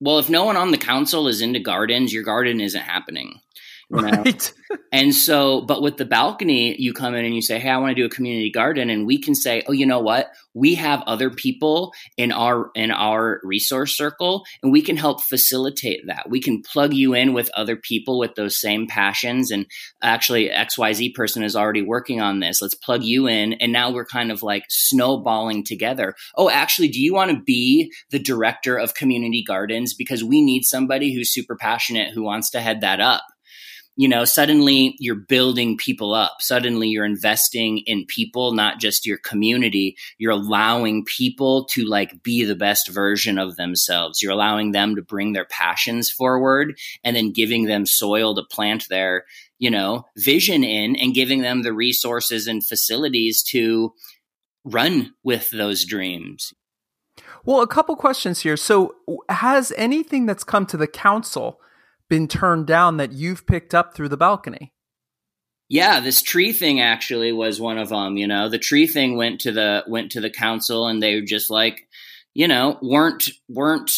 well, 0.00 0.18
if 0.18 0.30
no 0.30 0.44
one 0.44 0.56
on 0.56 0.70
the 0.70 0.78
council 0.78 1.28
is 1.28 1.40
into 1.40 1.58
gardens, 1.58 2.12
your 2.12 2.22
garden 2.22 2.60
isn't 2.60 2.80
happening. 2.80 3.40
You 3.98 4.02
know? 4.02 4.22
Right. 4.22 4.52
and 4.92 5.14
so, 5.14 5.62
but 5.62 5.80
with 5.80 5.96
the 5.96 6.04
balcony, 6.04 6.78
you 6.78 6.92
come 6.92 7.14
in 7.14 7.24
and 7.24 7.34
you 7.34 7.40
say, 7.40 7.58
Hey, 7.58 7.70
I 7.70 7.78
want 7.78 7.90
to 7.90 7.94
do 7.94 8.04
a 8.04 8.10
community 8.10 8.50
garden. 8.50 8.90
And 8.90 9.06
we 9.06 9.18
can 9.18 9.34
say, 9.34 9.62
Oh, 9.66 9.72
you 9.72 9.86
know 9.86 10.00
what? 10.00 10.30
We 10.52 10.74
have 10.74 11.02
other 11.06 11.30
people 11.30 11.92
in 12.18 12.30
our, 12.30 12.70
in 12.74 12.90
our 12.90 13.40
resource 13.44 13.96
circle 13.96 14.44
and 14.62 14.72
we 14.72 14.82
can 14.82 14.98
help 14.98 15.22
facilitate 15.22 16.06
that. 16.06 16.28
We 16.28 16.40
can 16.40 16.62
plug 16.62 16.92
you 16.92 17.14
in 17.14 17.32
with 17.32 17.50
other 17.56 17.76
people 17.76 18.18
with 18.18 18.34
those 18.34 18.60
same 18.60 18.86
passions. 18.88 19.50
And 19.50 19.64
actually 20.02 20.50
XYZ 20.50 21.14
person 21.14 21.42
is 21.42 21.56
already 21.56 21.82
working 21.82 22.20
on 22.20 22.40
this. 22.40 22.60
Let's 22.60 22.74
plug 22.74 23.04
you 23.04 23.26
in. 23.26 23.54
And 23.54 23.72
now 23.72 23.90
we're 23.90 24.04
kind 24.04 24.30
of 24.30 24.42
like 24.42 24.64
snowballing 24.68 25.64
together. 25.64 26.14
Oh, 26.36 26.50
actually, 26.50 26.88
do 26.88 27.00
you 27.00 27.14
want 27.14 27.30
to 27.30 27.40
be 27.40 27.90
the 28.10 28.18
director 28.18 28.76
of 28.76 28.94
community 28.94 29.42
gardens? 29.46 29.94
Because 29.94 30.22
we 30.22 30.42
need 30.42 30.64
somebody 30.64 31.14
who's 31.14 31.32
super 31.32 31.56
passionate 31.56 32.12
who 32.12 32.22
wants 32.22 32.50
to 32.50 32.60
head 32.60 32.82
that 32.82 33.00
up 33.00 33.22
you 33.98 34.06
know, 34.06 34.24
suddenly 34.24 34.94
you're 35.00 35.16
building 35.16 35.76
people 35.76 36.14
up. 36.14 36.36
Suddenly 36.38 36.86
you're 36.86 37.04
investing 37.04 37.78
in 37.78 38.06
people, 38.06 38.52
not 38.52 38.78
just 38.78 39.04
your 39.04 39.18
community. 39.18 39.96
You're 40.18 40.30
allowing 40.30 41.04
people 41.04 41.64
to 41.72 41.84
like 41.84 42.22
be 42.22 42.44
the 42.44 42.54
best 42.54 42.88
version 42.90 43.38
of 43.38 43.56
themselves. 43.56 44.22
You're 44.22 44.30
allowing 44.30 44.70
them 44.70 44.94
to 44.94 45.02
bring 45.02 45.32
their 45.32 45.46
passions 45.46 46.12
forward 46.12 46.78
and 47.02 47.16
then 47.16 47.32
giving 47.32 47.64
them 47.64 47.86
soil 47.86 48.36
to 48.36 48.44
plant 48.44 48.86
their, 48.88 49.24
you 49.58 49.68
know, 49.68 50.06
vision 50.16 50.62
in 50.62 50.94
and 50.94 51.12
giving 51.12 51.42
them 51.42 51.62
the 51.62 51.72
resources 51.72 52.46
and 52.46 52.64
facilities 52.64 53.42
to 53.50 53.92
run 54.64 55.12
with 55.24 55.50
those 55.50 55.84
dreams. 55.84 56.54
Well, 57.44 57.62
a 57.62 57.66
couple 57.66 57.96
questions 57.96 58.42
here. 58.42 58.56
So, 58.56 58.94
has 59.28 59.72
anything 59.76 60.24
that's 60.24 60.44
come 60.44 60.66
to 60.66 60.76
the 60.76 60.86
council 60.86 61.60
been 62.08 62.28
turned 62.28 62.66
down 62.66 62.96
that 62.96 63.12
you've 63.12 63.46
picked 63.46 63.74
up 63.74 63.94
through 63.94 64.08
the 64.08 64.16
balcony? 64.16 64.72
Yeah, 65.68 66.00
this 66.00 66.22
tree 66.22 66.52
thing 66.52 66.80
actually 66.80 67.30
was 67.32 67.60
one 67.60 67.76
of 67.76 67.90
them. 67.90 68.16
You 68.16 68.26
know, 68.26 68.48
the 68.48 68.58
tree 68.58 68.86
thing 68.86 69.16
went 69.16 69.40
to 69.42 69.52
the 69.52 69.84
went 69.86 70.12
to 70.12 70.20
the 70.20 70.30
council, 70.30 70.86
and 70.86 71.02
they 71.02 71.16
were 71.16 71.26
just 71.26 71.50
like, 71.50 71.86
you 72.34 72.48
know, 72.48 72.78
weren't 72.80 73.28
weren't 73.48 73.92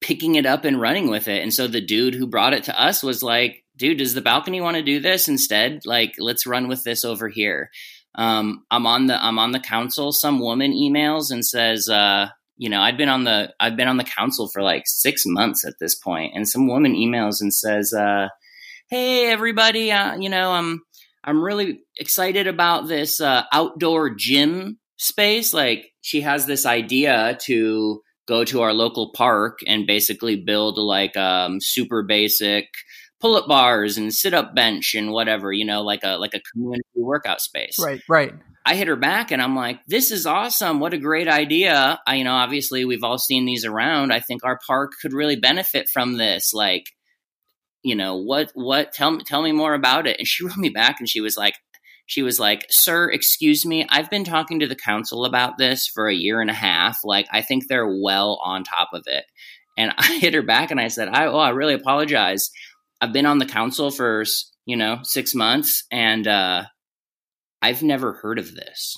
picking 0.00 0.36
it 0.36 0.46
up 0.46 0.64
and 0.64 0.80
running 0.80 1.10
with 1.10 1.28
it. 1.28 1.42
And 1.42 1.52
so 1.52 1.66
the 1.66 1.80
dude 1.80 2.14
who 2.14 2.26
brought 2.26 2.52
it 2.52 2.64
to 2.64 2.80
us 2.80 3.02
was 3.02 3.22
like, 3.22 3.64
"Dude, 3.76 3.98
does 3.98 4.14
the 4.14 4.20
balcony 4.20 4.60
want 4.60 4.76
to 4.76 4.82
do 4.82 5.00
this 5.00 5.28
instead? 5.28 5.80
Like, 5.86 6.14
let's 6.18 6.46
run 6.46 6.68
with 6.68 6.84
this 6.84 7.04
over 7.04 7.28
here." 7.28 7.70
Um, 8.14 8.64
I'm 8.70 8.86
on 8.86 9.06
the 9.06 9.22
I'm 9.22 9.38
on 9.38 9.50
the 9.50 9.60
council. 9.60 10.12
Some 10.12 10.38
woman 10.38 10.72
emails 10.72 11.32
and 11.32 11.44
says, 11.44 11.88
uh, 11.88 12.28
you 12.56 12.68
know, 12.68 12.80
I've 12.80 12.96
been 12.96 13.08
on 13.08 13.24
the 13.24 13.52
I've 13.58 13.76
been 13.76 13.88
on 13.88 13.96
the 13.96 14.04
council 14.04 14.48
for 14.52 14.62
like 14.62 14.84
six 14.86 15.22
months 15.26 15.64
at 15.66 15.74
this 15.80 15.94
point, 15.94 16.32
and 16.34 16.48
some 16.48 16.68
woman 16.68 16.94
emails 16.94 17.40
and 17.40 17.52
says, 17.52 17.92
uh, 17.92 18.28
"Hey, 18.88 19.30
everybody, 19.30 19.90
uh, 19.90 20.16
you 20.16 20.28
know, 20.28 20.52
I'm 20.52 20.82
I'm 21.24 21.42
really 21.42 21.80
excited 21.98 22.46
about 22.46 22.88
this 22.88 23.20
uh, 23.20 23.44
outdoor 23.52 24.10
gym 24.10 24.78
space. 24.96 25.52
Like, 25.52 25.86
she 26.00 26.20
has 26.20 26.46
this 26.46 26.66
idea 26.66 27.38
to 27.42 28.00
go 28.26 28.44
to 28.44 28.62
our 28.62 28.72
local 28.72 29.12
park 29.14 29.58
and 29.66 29.86
basically 29.86 30.36
build 30.36 30.78
like 30.78 31.16
um, 31.16 31.58
super 31.60 32.02
basic." 32.02 32.66
Pull-up 33.20 33.46
bars 33.46 33.96
and 33.96 34.12
sit-up 34.12 34.54
bench 34.54 34.94
and 34.94 35.10
whatever 35.10 35.52
you 35.52 35.64
know 35.64 35.82
like 35.82 36.00
a 36.04 36.16
like 36.16 36.34
a 36.34 36.40
community 36.52 36.84
workout 36.96 37.40
space 37.40 37.76
right 37.78 38.00
right 38.08 38.32
I 38.66 38.76
hit 38.76 38.88
her 38.88 38.96
back 38.96 39.30
and 39.30 39.42
I'm 39.42 39.54
like, 39.54 39.80
this 39.86 40.10
is 40.10 40.24
awesome. 40.24 40.80
What 40.80 40.94
a 40.94 40.98
great 40.98 41.28
idea. 41.28 42.00
I, 42.06 42.14
you 42.16 42.24
know, 42.24 42.32
obviously 42.32 42.86
we've 42.86 43.04
all 43.04 43.18
seen 43.18 43.44
these 43.44 43.66
around. 43.66 44.10
I 44.10 44.20
think 44.20 44.42
our 44.42 44.58
park 44.66 44.92
could 45.02 45.12
really 45.12 45.36
benefit 45.36 45.90
from 45.92 46.16
this. 46.16 46.52
Like, 46.54 46.84
you 47.82 47.94
know, 47.94 48.16
what, 48.16 48.52
what, 48.54 48.92
tell 48.92 49.10
me, 49.10 49.22
tell 49.26 49.42
me 49.42 49.52
more 49.52 49.74
about 49.74 50.06
it. 50.06 50.16
And 50.18 50.26
she 50.26 50.44
wrote 50.46 50.56
me 50.56 50.70
back 50.70 50.96
and 50.98 51.08
she 51.08 51.20
was 51.20 51.36
like, 51.36 51.54
she 52.06 52.22
was 52.22 52.40
like, 52.40 52.66
sir, 52.70 53.10
excuse 53.10 53.66
me. 53.66 53.86
I've 53.90 54.10
been 54.10 54.24
talking 54.24 54.60
to 54.60 54.66
the 54.66 54.76
council 54.76 55.24
about 55.26 55.58
this 55.58 55.86
for 55.86 56.08
a 56.08 56.14
year 56.14 56.40
and 56.40 56.50
a 56.50 56.54
half. 56.54 56.98
Like, 57.04 57.26
I 57.32 57.42
think 57.42 57.68
they're 57.68 57.98
well 58.02 58.40
on 58.44 58.64
top 58.64 58.88
of 58.94 59.02
it. 59.06 59.24
And 59.76 59.92
I 59.98 60.18
hit 60.18 60.34
her 60.34 60.42
back 60.42 60.70
and 60.70 60.80
I 60.80 60.88
said, 60.88 61.08
I, 61.08 61.26
oh, 61.26 61.38
I 61.38 61.50
really 61.50 61.74
apologize. 61.74 62.50
I've 63.00 63.12
been 63.12 63.26
on 63.26 63.38
the 63.38 63.46
council 63.46 63.90
for, 63.90 64.24
you 64.66 64.76
know, 64.76 65.00
six 65.02 65.34
months 65.34 65.84
and, 65.90 66.26
uh, 66.26 66.64
I've 67.62 67.82
never 67.82 68.12
heard 68.12 68.38
of 68.38 68.54
this. 68.54 68.96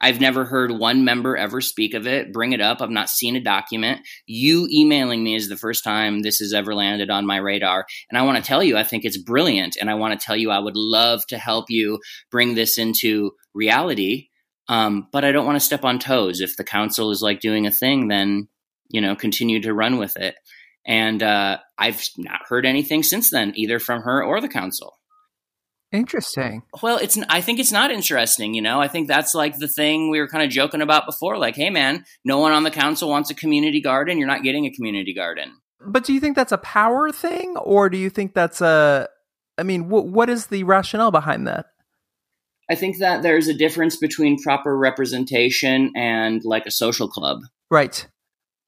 I've 0.00 0.20
never 0.20 0.44
heard 0.44 0.70
one 0.70 1.04
member 1.04 1.36
ever 1.36 1.60
speak 1.60 1.92
of 1.92 2.06
it, 2.06 2.32
bring 2.32 2.52
it 2.52 2.60
up. 2.60 2.80
I've 2.80 2.88
not 2.88 3.08
seen 3.08 3.34
a 3.34 3.40
document. 3.40 4.00
You 4.26 4.68
emailing 4.70 5.24
me 5.24 5.34
is 5.34 5.48
the 5.48 5.56
first 5.56 5.82
time 5.82 6.20
this 6.20 6.38
has 6.38 6.54
ever 6.54 6.74
landed 6.74 7.10
on 7.10 7.26
my 7.26 7.36
radar. 7.36 7.84
And 8.08 8.16
I 8.16 8.22
want 8.22 8.38
to 8.38 8.46
tell 8.46 8.62
you, 8.62 8.76
I 8.76 8.84
think 8.84 9.04
it's 9.04 9.18
brilliant. 9.18 9.76
And 9.80 9.90
I 9.90 9.94
want 9.94 10.18
to 10.18 10.24
tell 10.24 10.36
you, 10.36 10.50
I 10.50 10.60
would 10.60 10.76
love 10.76 11.26
to 11.26 11.38
help 11.38 11.66
you 11.68 11.98
bring 12.30 12.54
this 12.54 12.78
into 12.78 13.32
reality. 13.54 14.28
Um, 14.68 15.08
but 15.10 15.24
I 15.24 15.32
don't 15.32 15.46
want 15.46 15.56
to 15.56 15.64
step 15.64 15.84
on 15.84 15.98
toes. 15.98 16.40
If 16.40 16.56
the 16.56 16.64
council 16.64 17.10
is 17.10 17.20
like 17.20 17.40
doing 17.40 17.66
a 17.66 17.72
thing, 17.72 18.06
then, 18.06 18.48
you 18.88 19.00
know, 19.00 19.16
continue 19.16 19.60
to 19.62 19.74
run 19.74 19.98
with 19.98 20.16
it. 20.16 20.36
And 20.88 21.22
uh, 21.22 21.58
I've 21.78 22.02
not 22.16 22.40
heard 22.48 22.66
anything 22.66 23.02
since 23.02 23.30
then, 23.30 23.52
either 23.54 23.78
from 23.78 24.02
her 24.02 24.24
or 24.24 24.40
the 24.40 24.48
council. 24.48 24.98
Interesting. 25.92 26.62
Well, 26.82 26.98
it's 26.98 27.18
I 27.28 27.40
think 27.40 27.60
it's 27.60 27.72
not 27.72 27.90
interesting, 27.90 28.54
you 28.54 28.60
know. 28.60 28.80
I 28.80 28.88
think 28.88 29.06
that's 29.06 29.34
like 29.34 29.58
the 29.58 29.68
thing 29.68 30.10
we 30.10 30.18
were 30.18 30.28
kind 30.28 30.44
of 30.44 30.50
joking 30.50 30.82
about 30.82 31.06
before 31.06 31.38
like, 31.38 31.56
"Hey 31.56 31.70
man, 31.70 32.04
no 32.24 32.38
one 32.38 32.52
on 32.52 32.62
the 32.62 32.70
council 32.70 33.08
wants 33.08 33.30
a 33.30 33.34
community 33.34 33.80
garden. 33.80 34.18
You're 34.18 34.26
not 34.26 34.42
getting 34.42 34.66
a 34.66 34.70
community 34.70 35.14
garden." 35.14 35.52
But 35.80 36.04
do 36.04 36.12
you 36.12 36.20
think 36.20 36.36
that's 36.36 36.52
a 36.52 36.58
power 36.58 37.10
thing 37.12 37.56
or 37.56 37.88
do 37.88 37.96
you 37.96 38.10
think 38.10 38.34
that's 38.34 38.60
a 38.60 39.08
I 39.58 39.62
mean, 39.62 39.84
wh- 39.84 40.04
what 40.04 40.30
is 40.30 40.46
the 40.46 40.64
rationale 40.64 41.10
behind 41.10 41.46
that? 41.46 41.66
I 42.70 42.74
think 42.74 42.98
that 42.98 43.22
there's 43.22 43.48
a 43.48 43.54
difference 43.54 43.96
between 43.96 44.42
proper 44.42 44.76
representation 44.76 45.92
and 45.96 46.42
like 46.44 46.66
a 46.66 46.70
social 46.70 47.08
club. 47.08 47.40
Right. 47.70 48.06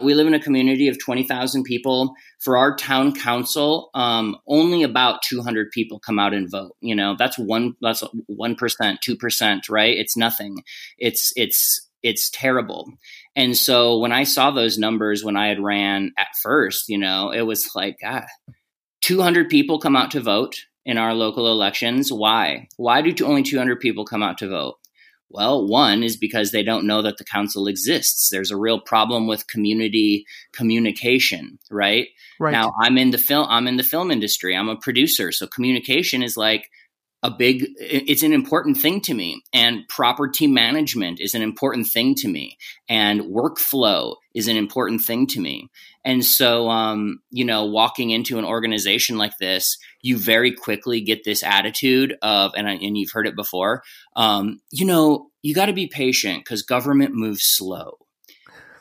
We 0.02 0.14
live 0.14 0.26
in 0.26 0.34
a 0.34 0.40
community 0.40 0.88
of 0.88 0.98
20,000 0.98 1.64
people. 1.64 2.14
For 2.40 2.56
our 2.56 2.74
town 2.76 3.14
council, 3.14 3.90
um, 3.94 4.36
only 4.46 4.82
about 4.82 5.22
200 5.22 5.70
people 5.70 6.00
come 6.00 6.18
out 6.18 6.34
and 6.34 6.50
vote. 6.50 6.72
You 6.80 6.94
know, 6.94 7.16
that's 7.18 7.38
one, 7.38 7.74
that's 7.80 8.02
1%, 8.30 8.56
2%, 8.58 9.60
right? 9.70 9.96
It's 9.96 10.16
nothing. 10.16 10.62
It's, 10.98 11.32
it's, 11.36 11.88
it's 12.02 12.30
terrible. 12.30 12.86
And 13.36 13.56
so 13.56 13.98
when 13.98 14.12
I 14.12 14.24
saw 14.24 14.50
those 14.50 14.78
numbers 14.78 15.22
when 15.22 15.36
I 15.36 15.48
had 15.48 15.60
ran 15.60 16.12
at 16.18 16.28
first, 16.42 16.88
you 16.88 16.98
know, 16.98 17.30
it 17.30 17.42
was 17.42 17.70
like, 17.74 17.98
ah, 18.04 18.24
200 19.02 19.48
people 19.48 19.78
come 19.78 19.96
out 19.96 20.12
to 20.12 20.20
vote 20.20 20.56
in 20.84 20.98
our 20.98 21.14
local 21.14 21.50
elections. 21.50 22.12
Why? 22.12 22.68
Why 22.76 23.02
do 23.02 23.26
only 23.26 23.42
200 23.42 23.80
people 23.80 24.04
come 24.04 24.22
out 24.22 24.38
to 24.38 24.48
vote? 24.48 24.79
Well, 25.30 25.66
one 25.66 26.02
is 26.02 26.16
because 26.16 26.50
they 26.50 26.64
don't 26.64 26.86
know 26.86 27.02
that 27.02 27.18
the 27.18 27.24
council 27.24 27.68
exists. 27.68 28.30
There's 28.30 28.50
a 28.50 28.56
real 28.56 28.80
problem 28.80 29.28
with 29.28 29.46
community 29.46 30.26
communication, 30.52 31.58
right? 31.70 32.08
Right. 32.40 32.50
Now, 32.50 32.72
I'm 32.82 32.98
in 32.98 33.10
the 33.10 33.18
film 33.18 33.46
I'm 33.48 33.68
in 33.68 33.76
the 33.76 33.84
film 33.84 34.10
industry. 34.10 34.56
I'm 34.56 34.68
a 34.68 34.76
producer, 34.76 35.30
so 35.30 35.46
communication 35.46 36.22
is 36.22 36.36
like 36.36 36.68
a 37.22 37.30
big 37.30 37.66
it's 37.78 38.22
an 38.22 38.32
important 38.32 38.78
thing 38.78 39.00
to 39.02 39.14
me 39.14 39.42
and 39.52 39.86
property 39.88 40.46
management 40.46 41.20
is 41.20 41.34
an 41.34 41.42
important 41.42 41.86
thing 41.86 42.14
to 42.14 42.28
me 42.28 42.56
and 42.88 43.20
workflow 43.22 44.14
is 44.34 44.48
an 44.48 44.56
important 44.56 45.00
thing 45.00 45.26
to 45.26 45.40
me 45.40 45.68
and 46.04 46.24
so 46.24 46.68
um, 46.68 47.20
you 47.30 47.44
know 47.44 47.64
walking 47.64 48.10
into 48.10 48.38
an 48.38 48.44
organization 48.44 49.18
like 49.18 49.36
this 49.38 49.76
you 50.02 50.16
very 50.16 50.52
quickly 50.52 51.00
get 51.00 51.24
this 51.24 51.42
attitude 51.42 52.16
of 52.22 52.52
and, 52.56 52.68
and 52.68 52.96
you've 52.96 53.12
heard 53.12 53.26
it 53.26 53.36
before 53.36 53.82
um, 54.16 54.60
you 54.70 54.86
know 54.86 55.28
you 55.42 55.54
got 55.54 55.66
to 55.66 55.72
be 55.72 55.86
patient 55.86 56.44
because 56.44 56.62
government 56.62 57.14
moves 57.14 57.44
slow 57.44 57.98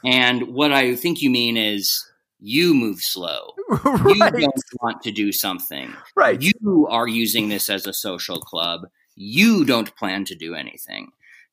and 0.03 0.53
what 0.53 0.71
i 0.71 0.95
think 0.95 1.21
you 1.21 1.29
mean 1.29 1.57
is 1.57 2.05
you 2.39 2.73
move 2.73 3.01
slow. 3.01 3.53
right. 3.83 4.15
You 4.15 4.29
don't 4.39 4.63
want 4.81 5.01
to 5.03 5.11
do 5.11 5.31
something. 5.31 5.93
Right. 6.15 6.41
You 6.41 6.87
are 6.89 7.07
using 7.07 7.49
this 7.49 7.69
as 7.69 7.85
a 7.85 7.93
social 7.93 8.39
club. 8.39 8.81
You 9.15 9.65
don't 9.65 9.95
plan 9.95 10.25
to 10.25 10.35
do 10.35 10.55
anything. 10.55 11.11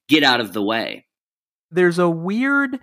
Get 0.09 0.23
out 0.23 0.41
of 0.41 0.53
the 0.53 0.62
way. 0.62 1.07
There's 1.71 1.99
a 1.99 2.09
weird 2.09 2.79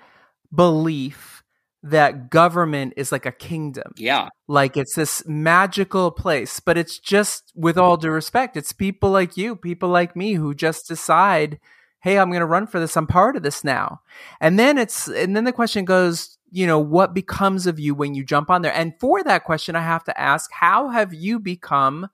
belief 0.53 1.43
that 1.83 2.29
government 2.29 2.93
is 2.95 3.11
like 3.11 3.25
a 3.25 3.31
kingdom. 3.31 3.93
Yeah. 3.97 4.29
Like 4.47 4.77
it's 4.77 4.95
this 4.95 5.21
magical 5.27 6.11
place, 6.11 6.59
but 6.59 6.77
it's 6.77 6.97
just 6.97 7.51
with 7.55 7.77
all 7.77 7.97
due 7.97 8.11
respect, 8.11 8.55
it's 8.55 8.71
people 8.71 9.11
like 9.11 9.35
you, 9.35 9.55
people 9.55 9.89
like 9.89 10.15
me 10.15 10.33
who 10.33 10.55
just 10.55 10.87
decide, 10.87 11.59
"Hey, 11.99 12.17
I'm 12.17 12.29
going 12.29 12.39
to 12.39 12.45
run 12.45 12.67
for 12.67 12.79
this. 12.79 12.95
I'm 12.95 13.07
part 13.07 13.35
of 13.35 13.43
this 13.43 13.63
now." 13.63 14.01
And 14.39 14.57
then 14.57 14.77
it's 14.77 15.07
and 15.09 15.35
then 15.35 15.43
the 15.43 15.51
question 15.51 15.83
goes, 15.83 16.37
you 16.53 16.67
know, 16.67 16.77
what 16.77 17.15
becomes 17.15 17.65
of 17.65 17.79
you 17.79 17.95
when 17.95 18.13
you 18.13 18.23
jump 18.23 18.51
on 18.51 18.61
there? 18.61 18.73
And 18.73 18.93
for 18.99 19.23
that 19.23 19.43
question, 19.43 19.75
I 19.75 19.81
have 19.81 20.03
to 20.03 20.21
ask, 20.21 20.51
how 20.51 20.89
have 20.89 21.11
you 21.11 21.39
become 21.39 22.09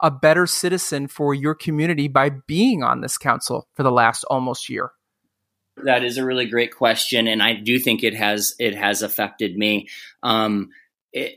a 0.00 0.10
better 0.10 0.46
citizen 0.46 1.06
for 1.06 1.34
your 1.34 1.54
community 1.54 2.08
by 2.08 2.30
being 2.30 2.82
on 2.82 3.02
this 3.02 3.18
council 3.18 3.68
for 3.74 3.82
the 3.82 3.92
last 3.92 4.24
almost 4.24 4.70
year? 4.70 4.90
That 5.76 6.04
is 6.04 6.18
a 6.18 6.24
really 6.24 6.46
great 6.46 6.74
question, 6.74 7.26
and 7.26 7.42
I 7.42 7.54
do 7.54 7.78
think 7.78 8.04
it 8.04 8.14
has 8.14 8.54
it 8.58 8.74
has 8.74 9.02
affected 9.02 9.56
me. 9.56 9.88
Um, 10.22 10.70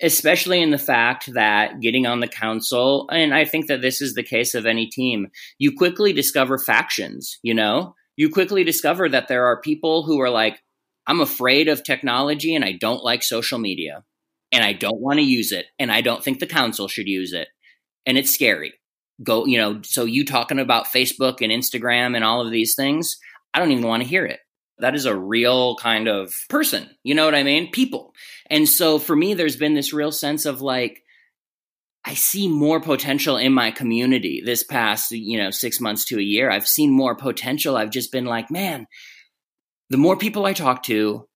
especially 0.02 0.62
in 0.62 0.72
the 0.72 0.78
fact 0.78 1.32
that 1.34 1.80
getting 1.82 2.08
on 2.08 2.20
the 2.20 2.28
council, 2.28 3.08
and 3.12 3.34
I 3.34 3.46
think 3.46 3.68
that 3.68 3.82
this 3.82 4.02
is 4.02 4.14
the 4.14 4.24
case 4.24 4.56
of 4.56 4.66
any 4.66 4.88
team, 4.88 5.28
you 5.60 5.72
quickly 5.72 6.14
discover 6.14 6.58
factions, 6.58 7.38
you 7.44 7.54
know? 7.54 7.96
You 8.16 8.32
quickly 8.32 8.64
discover 8.64 9.08
that 9.10 9.28
there 9.28 9.46
are 9.46 9.62
people 9.62 10.04
who 10.04 10.20
are 10.20 10.32
like, 10.32 10.60
I'm 11.06 11.22
afraid 11.22 11.68
of 11.68 11.84
technology 11.84 12.56
and 12.56 12.66
I 12.66 12.72
don't 12.72 13.04
like 13.04 13.24
social 13.24 13.60
media 13.60 14.04
and 14.52 14.64
I 14.64 14.74
don't 14.74 15.00
want 15.00 15.20
to 15.20 15.24
use 15.24 15.52
it 15.52 15.68
and 15.78 15.92
I 15.92 16.02
don't 16.02 16.24
think 16.24 16.40
the 16.40 16.48
council 16.48 16.88
should 16.88 17.08
use 17.08 17.32
it. 17.32 17.48
And 18.08 18.18
it's 18.18 18.34
scary. 18.34 18.74
Go, 19.24 19.46
you 19.46 19.58
know, 19.58 19.82
so 19.84 20.06
you 20.06 20.26
talking 20.26 20.60
about 20.60 20.88
Facebook 20.88 21.42
and 21.42 21.52
Instagram 21.52 22.16
and 22.16 22.24
all 22.24 22.44
of 22.44 22.52
these 22.52 22.76
things, 22.76 23.18
I 23.54 23.60
don't 23.60 23.72
even 23.72 23.88
want 23.88 24.04
to 24.04 24.10
hear 24.10 24.26
it. 24.26 24.40
That 24.80 24.96
is 24.96 25.06
a 25.06 25.16
real 25.16 25.76
kind 25.78 26.08
of 26.08 26.34
person. 26.50 26.90
You 27.04 27.16
know 27.16 27.26
what 27.26 27.36
I 27.36 27.44
mean? 27.44 27.72
People. 27.72 28.14
And 28.50 28.70
so 28.70 29.00
for 29.00 29.16
me, 29.16 29.34
there's 29.34 29.56
been 29.56 29.74
this 29.74 29.94
real 29.94 30.12
sense 30.12 30.46
of 30.46 30.62
like, 30.62 31.04
I 32.06 32.14
see 32.14 32.48
more 32.48 32.80
potential 32.80 33.38
in 33.38 33.54
my 33.54 33.72
community 33.72 34.42
this 34.46 34.64
past, 34.64 35.12
you 35.12 35.38
know, 35.38 35.52
six 35.52 35.82
months 35.82 36.06
to 36.06 36.20
a 36.20 36.22
year. 36.22 36.50
I've 36.50 36.68
seen 36.68 36.92
more 36.92 37.16
potential. 37.16 37.76
I've 37.76 37.90
just 37.90 38.12
been 38.12 38.26
like, 38.26 38.50
man, 38.50 38.88
the 39.90 39.98
more 39.98 40.16
people 40.16 40.46
I 40.46 40.54
talk 40.54 40.84
to, 40.84 41.28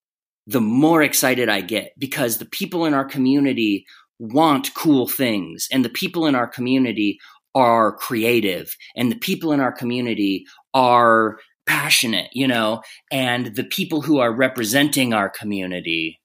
the 0.48 0.62
more 0.62 1.02
excited 1.02 1.50
I 1.50 1.62
get 1.62 1.94
because 1.98 2.38
the 2.38 2.46
people 2.46 2.86
in 2.86 2.94
our 2.94 3.06
community 3.06 3.86
want 4.20 4.74
cool 4.74 5.08
things 5.08 5.68
and 5.72 5.84
the 5.84 5.90
people 5.90 6.26
in 6.26 6.36
our 6.36 6.48
community 6.48 7.20
are 7.54 7.92
creative 7.92 8.76
and 8.96 9.12
the 9.12 9.18
people 9.18 9.52
in 9.52 9.60
our 9.60 9.72
community 9.72 10.46
are 10.74 11.38
passionate, 11.66 12.30
you 12.34 12.48
know, 12.48 12.82
and 13.12 13.56
the 13.56 13.64
people 13.64 14.02
who 14.02 14.20
are 14.20 14.34
representing 14.34 15.14
our 15.14 15.30
community 15.30 16.20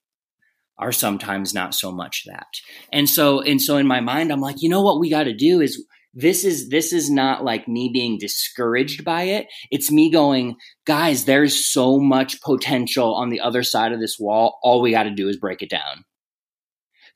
are 0.79 0.91
sometimes 0.91 1.53
not 1.53 1.73
so 1.73 1.91
much 1.91 2.23
that. 2.27 2.47
And 2.91 3.09
so 3.09 3.41
and 3.41 3.61
so 3.61 3.77
in 3.77 3.87
my 3.87 3.99
mind 3.99 4.31
I'm 4.31 4.41
like, 4.41 4.57
you 4.59 4.69
know 4.69 4.81
what 4.81 4.99
we 4.99 5.09
got 5.09 5.23
to 5.23 5.33
do 5.33 5.61
is 5.61 5.83
this 6.13 6.43
is 6.43 6.69
this 6.69 6.93
is 6.93 7.09
not 7.09 7.43
like 7.43 7.67
me 7.67 7.89
being 7.93 8.17
discouraged 8.19 9.03
by 9.03 9.23
it. 9.23 9.47
It's 9.69 9.91
me 9.91 10.11
going, 10.11 10.55
guys, 10.85 11.25
there's 11.25 11.71
so 11.71 11.99
much 11.99 12.41
potential 12.41 13.13
on 13.15 13.29
the 13.29 13.39
other 13.39 13.63
side 13.63 13.91
of 13.91 13.99
this 13.99 14.17
wall. 14.19 14.59
All 14.63 14.81
we 14.81 14.91
got 14.91 15.03
to 15.03 15.11
do 15.11 15.29
is 15.29 15.37
break 15.37 15.61
it 15.61 15.69
down. 15.69 16.05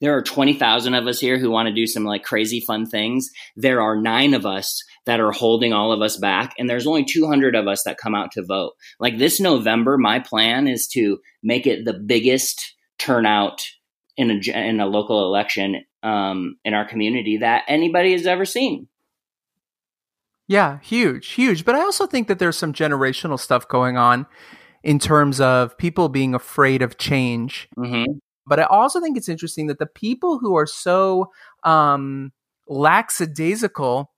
There 0.01 0.17
are 0.17 0.21
20,000 0.21 0.93
of 0.93 1.07
us 1.07 1.19
here 1.19 1.37
who 1.37 1.51
want 1.51 1.67
to 1.67 1.73
do 1.73 1.87
some 1.87 2.03
like 2.03 2.23
crazy 2.23 2.59
fun 2.59 2.85
things. 2.85 3.29
There 3.55 3.81
are 3.81 3.95
9 3.95 4.33
of 4.33 4.45
us 4.45 4.83
that 5.05 5.19
are 5.19 5.31
holding 5.31 5.73
all 5.73 5.91
of 5.91 6.01
us 6.01 6.17
back 6.17 6.53
and 6.57 6.69
there's 6.69 6.87
only 6.87 7.05
200 7.05 7.55
of 7.55 7.67
us 7.67 7.83
that 7.83 7.97
come 7.97 8.15
out 8.15 8.31
to 8.33 8.43
vote. 8.43 8.73
Like 8.99 9.17
this 9.17 9.39
November, 9.39 9.97
my 9.97 10.19
plan 10.19 10.67
is 10.67 10.87
to 10.89 11.19
make 11.43 11.65
it 11.65 11.85
the 11.85 11.93
biggest 11.93 12.75
turnout 12.97 13.65
in 14.17 14.31
a 14.31 14.67
in 14.67 14.79
a 14.79 14.85
local 14.85 15.25
election 15.25 15.83
um, 16.03 16.57
in 16.65 16.73
our 16.73 16.85
community 16.85 17.37
that 17.37 17.63
anybody 17.67 18.11
has 18.11 18.25
ever 18.25 18.45
seen. 18.45 18.87
Yeah, 20.47 20.79
huge, 20.79 21.29
huge. 21.29 21.63
But 21.63 21.75
I 21.75 21.81
also 21.81 22.05
think 22.05 22.27
that 22.27 22.39
there's 22.39 22.57
some 22.57 22.73
generational 22.73 23.39
stuff 23.39 23.67
going 23.67 23.97
on 23.97 24.25
in 24.83 24.99
terms 24.99 25.39
of 25.39 25.77
people 25.77 26.09
being 26.09 26.33
afraid 26.33 26.81
of 26.81 26.97
change. 26.97 27.69
Mm-hmm. 27.77 28.11
But 28.51 28.59
I 28.59 28.63
also 28.63 28.99
think 28.99 29.15
it's 29.15 29.29
interesting 29.29 29.67
that 29.67 29.79
the 29.79 29.85
people 29.85 30.37
who 30.37 30.57
are 30.57 30.65
so 30.65 31.31
um, 31.63 32.33
lackadaisical 32.67 34.11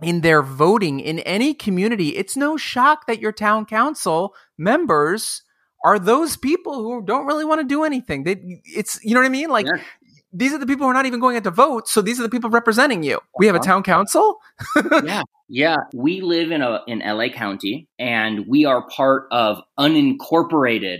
in 0.00 0.20
their 0.20 0.44
voting 0.44 1.00
in 1.00 1.18
any 1.18 1.54
community, 1.54 2.10
it's 2.10 2.36
no 2.36 2.56
shock 2.56 3.08
that 3.08 3.18
your 3.18 3.32
town 3.32 3.66
council 3.66 4.32
members 4.56 5.42
are 5.84 5.98
those 5.98 6.36
people 6.36 6.84
who 6.84 7.04
don't 7.04 7.26
really 7.26 7.44
want 7.44 7.62
to 7.62 7.66
do 7.66 7.82
anything. 7.82 8.22
They, 8.22 8.62
it's 8.64 9.00
you 9.02 9.12
know 9.12 9.18
what 9.18 9.26
I 9.26 9.30
mean. 9.30 9.50
Like 9.50 9.66
yeah. 9.66 9.82
these 10.32 10.52
are 10.52 10.58
the 10.58 10.66
people 10.66 10.86
who 10.86 10.90
are 10.90 10.94
not 10.94 11.06
even 11.06 11.18
going 11.18 11.36
out 11.36 11.42
to 11.42 11.50
vote. 11.50 11.88
So 11.88 12.00
these 12.00 12.20
are 12.20 12.22
the 12.22 12.30
people 12.30 12.50
representing 12.50 13.02
you. 13.02 13.18
We 13.40 13.46
have 13.46 13.56
a 13.56 13.58
uh-huh. 13.58 13.72
town 13.72 13.82
council. 13.82 14.38
yeah, 15.02 15.22
yeah. 15.48 15.78
We 15.92 16.20
live 16.20 16.52
in 16.52 16.62
a 16.62 16.82
in 16.86 17.00
LA 17.00 17.30
County, 17.30 17.88
and 17.98 18.46
we 18.46 18.66
are 18.66 18.86
part 18.86 19.24
of 19.32 19.62
unincorporated 19.80 20.98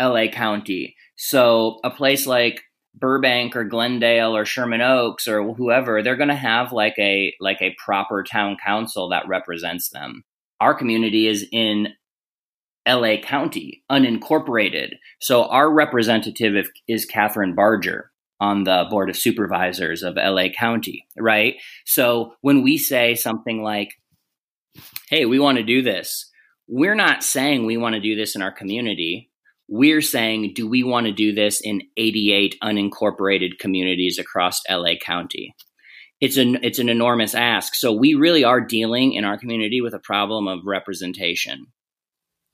LA 0.00 0.28
County. 0.28 0.94
So 1.16 1.80
a 1.82 1.90
place 1.90 2.26
like 2.26 2.62
Burbank 2.94 3.56
or 3.56 3.64
Glendale 3.64 4.36
or 4.36 4.44
Sherman 4.44 4.80
Oaks 4.80 5.28
or 5.28 5.54
whoever, 5.54 6.02
they're 6.02 6.16
going 6.16 6.28
to 6.28 6.34
have 6.34 6.72
like 6.72 6.94
a 6.98 7.34
like 7.40 7.60
a 7.60 7.76
proper 7.84 8.22
town 8.22 8.56
council 8.64 9.08
that 9.10 9.28
represents 9.28 9.90
them. 9.90 10.24
Our 10.60 10.74
community 10.74 11.26
is 11.26 11.46
in 11.52 11.88
LA 12.88 13.16
County, 13.22 13.82
unincorporated. 13.90 14.92
So 15.20 15.44
our 15.44 15.70
representative 15.70 16.70
is 16.86 17.06
Kathryn 17.06 17.54
Barger 17.54 18.10
on 18.40 18.64
the 18.64 18.86
Board 18.88 19.10
of 19.10 19.16
Supervisors 19.16 20.02
of 20.02 20.16
LA 20.16 20.48
County, 20.48 21.06
right? 21.18 21.56
So 21.84 22.34
when 22.42 22.62
we 22.62 22.78
say 22.78 23.14
something 23.14 23.62
like, 23.62 23.90
hey, 25.08 25.24
we 25.24 25.38
want 25.38 25.58
to 25.58 25.64
do 25.64 25.82
this, 25.82 26.30
we're 26.68 26.94
not 26.94 27.24
saying 27.24 27.64
we 27.64 27.76
want 27.76 27.94
to 27.94 28.00
do 28.00 28.14
this 28.14 28.36
in 28.36 28.42
our 28.42 28.52
community. 28.52 29.30
We're 29.68 30.02
saying, 30.02 30.52
do 30.54 30.68
we 30.68 30.82
want 30.82 31.06
to 31.06 31.12
do 31.12 31.34
this 31.34 31.60
in 31.60 31.82
88 31.96 32.56
unincorporated 32.62 33.58
communities 33.58 34.18
across 34.18 34.60
LA 34.70 34.94
County? 35.00 35.54
It's 36.20 36.36
an 36.36 36.58
it's 36.62 36.78
an 36.78 36.88
enormous 36.88 37.34
ask. 37.34 37.74
So 37.74 37.92
we 37.92 38.14
really 38.14 38.44
are 38.44 38.60
dealing 38.60 39.12
in 39.12 39.24
our 39.24 39.36
community 39.36 39.80
with 39.80 39.92
a 39.92 39.98
problem 39.98 40.48
of 40.48 40.60
representation. 40.64 41.66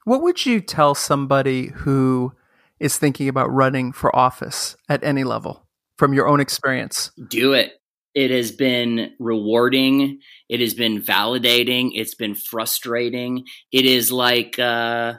What 0.05 0.23
would 0.23 0.45
you 0.45 0.61
tell 0.61 0.95
somebody 0.95 1.69
who 1.69 2.33
is 2.81 2.99
thinking 2.99 3.29
about 3.29 3.53
running 3.53 3.93
for 3.93 4.15
office 4.17 4.77
at 4.89 5.05
any 5.05 5.23
level 5.23 5.65
from 5.97 6.13
your 6.13 6.27
own 6.27 6.41
experience? 6.41 7.13
Do 7.29 7.53
it. 7.53 7.75
It 8.15 8.31
has 8.31 8.51
been 8.51 9.13
rewarding. 9.21 10.19
It 10.49 10.61
has 10.61 10.75
been 10.75 11.01
validating. 11.01 11.91
It's 11.95 12.15
been 12.15 12.35
frustrating. 12.35 13.45
It 13.71 13.87
is 13.87 14.11
like, 14.11 14.59
uh, 14.59 15.15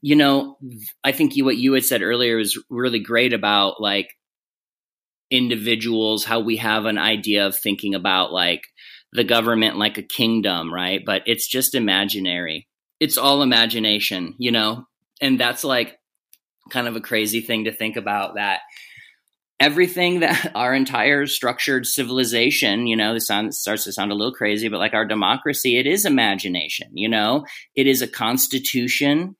you 0.00 0.16
know, 0.16 0.56
I 1.04 1.12
think 1.12 1.36
you, 1.36 1.44
what 1.44 1.56
you 1.56 1.72
had 1.72 1.84
said 1.84 2.02
earlier 2.02 2.38
is 2.38 2.58
really 2.70 3.00
great 3.00 3.32
about 3.32 3.80
like 3.80 4.16
individuals, 5.30 6.24
how 6.24 6.40
we 6.40 6.56
have 6.56 6.86
an 6.86 6.98
idea 6.98 7.46
of 7.46 7.56
thinking 7.56 7.94
about 7.94 8.32
like 8.32 8.62
the 9.12 9.24
government 9.24 9.76
like 9.76 9.98
a 9.98 10.02
kingdom, 10.02 10.72
right? 10.72 11.02
But 11.04 11.22
it's 11.26 11.48
just 11.48 11.74
imaginary 11.74 12.68
it's 13.00 13.16
all 13.16 13.42
imagination, 13.42 14.34
you 14.38 14.52
know? 14.52 14.86
And 15.20 15.40
that's 15.40 15.64
like 15.64 15.98
kind 16.70 16.86
of 16.86 16.94
a 16.94 17.00
crazy 17.00 17.40
thing 17.40 17.64
to 17.64 17.72
think 17.72 17.96
about 17.96 18.34
that 18.36 18.60
everything 19.58 20.20
that 20.20 20.52
our 20.54 20.74
entire 20.74 21.26
structured 21.26 21.86
civilization, 21.86 22.86
you 22.86 22.96
know, 22.96 23.14
this 23.14 23.26
sound, 23.26 23.54
starts 23.54 23.84
to 23.84 23.92
sound 23.92 24.12
a 24.12 24.14
little 24.14 24.34
crazy, 24.34 24.68
but 24.68 24.78
like 24.78 24.94
our 24.94 25.06
democracy, 25.06 25.78
it 25.78 25.86
is 25.86 26.04
imagination, 26.04 26.88
you 26.94 27.08
know? 27.08 27.44
It 27.74 27.86
is 27.86 28.02
a 28.02 28.08
constitution. 28.08 29.36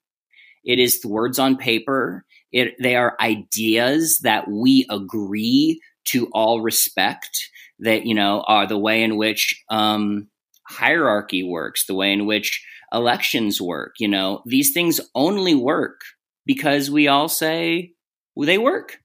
It 0.64 0.78
is 0.78 1.00
words 1.04 1.38
on 1.38 1.56
paper. 1.56 2.24
It, 2.52 2.74
they 2.80 2.96
are 2.96 3.16
ideas 3.20 4.18
that 4.22 4.48
we 4.50 4.86
agree 4.90 5.80
to 6.06 6.28
all 6.32 6.60
respect 6.60 7.30
that, 7.78 8.04
you 8.04 8.14
know, 8.14 8.42
are 8.46 8.66
the 8.66 8.78
way 8.78 9.02
in 9.02 9.16
which 9.16 9.62
um, 9.70 10.28
hierarchy 10.68 11.42
works, 11.42 11.86
the 11.86 11.94
way 11.94 12.12
in 12.12 12.26
which 12.26 12.64
elections 12.92 13.60
work. 13.60 13.94
You 13.98 14.08
know, 14.08 14.42
these 14.46 14.72
things 14.72 15.00
only 15.14 15.54
work 15.54 16.00
because 16.46 16.90
we 16.90 17.08
all 17.08 17.28
say 17.28 17.92
well, 18.34 18.46
they 18.46 18.58
work. 18.58 18.98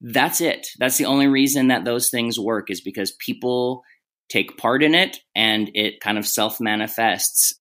That's 0.00 0.40
it. 0.40 0.66
That's 0.78 0.98
the 0.98 1.06
only 1.06 1.28
reason 1.28 1.68
that 1.68 1.84
those 1.84 2.10
things 2.10 2.38
work 2.38 2.70
is 2.70 2.80
because 2.80 3.12
people 3.24 3.82
take 4.28 4.56
part 4.56 4.82
in 4.82 4.94
it 4.94 5.18
and 5.34 5.70
it 5.74 6.00
kind 6.00 6.18
of 6.18 6.26
self 6.26 6.60
manifests. 6.60 7.54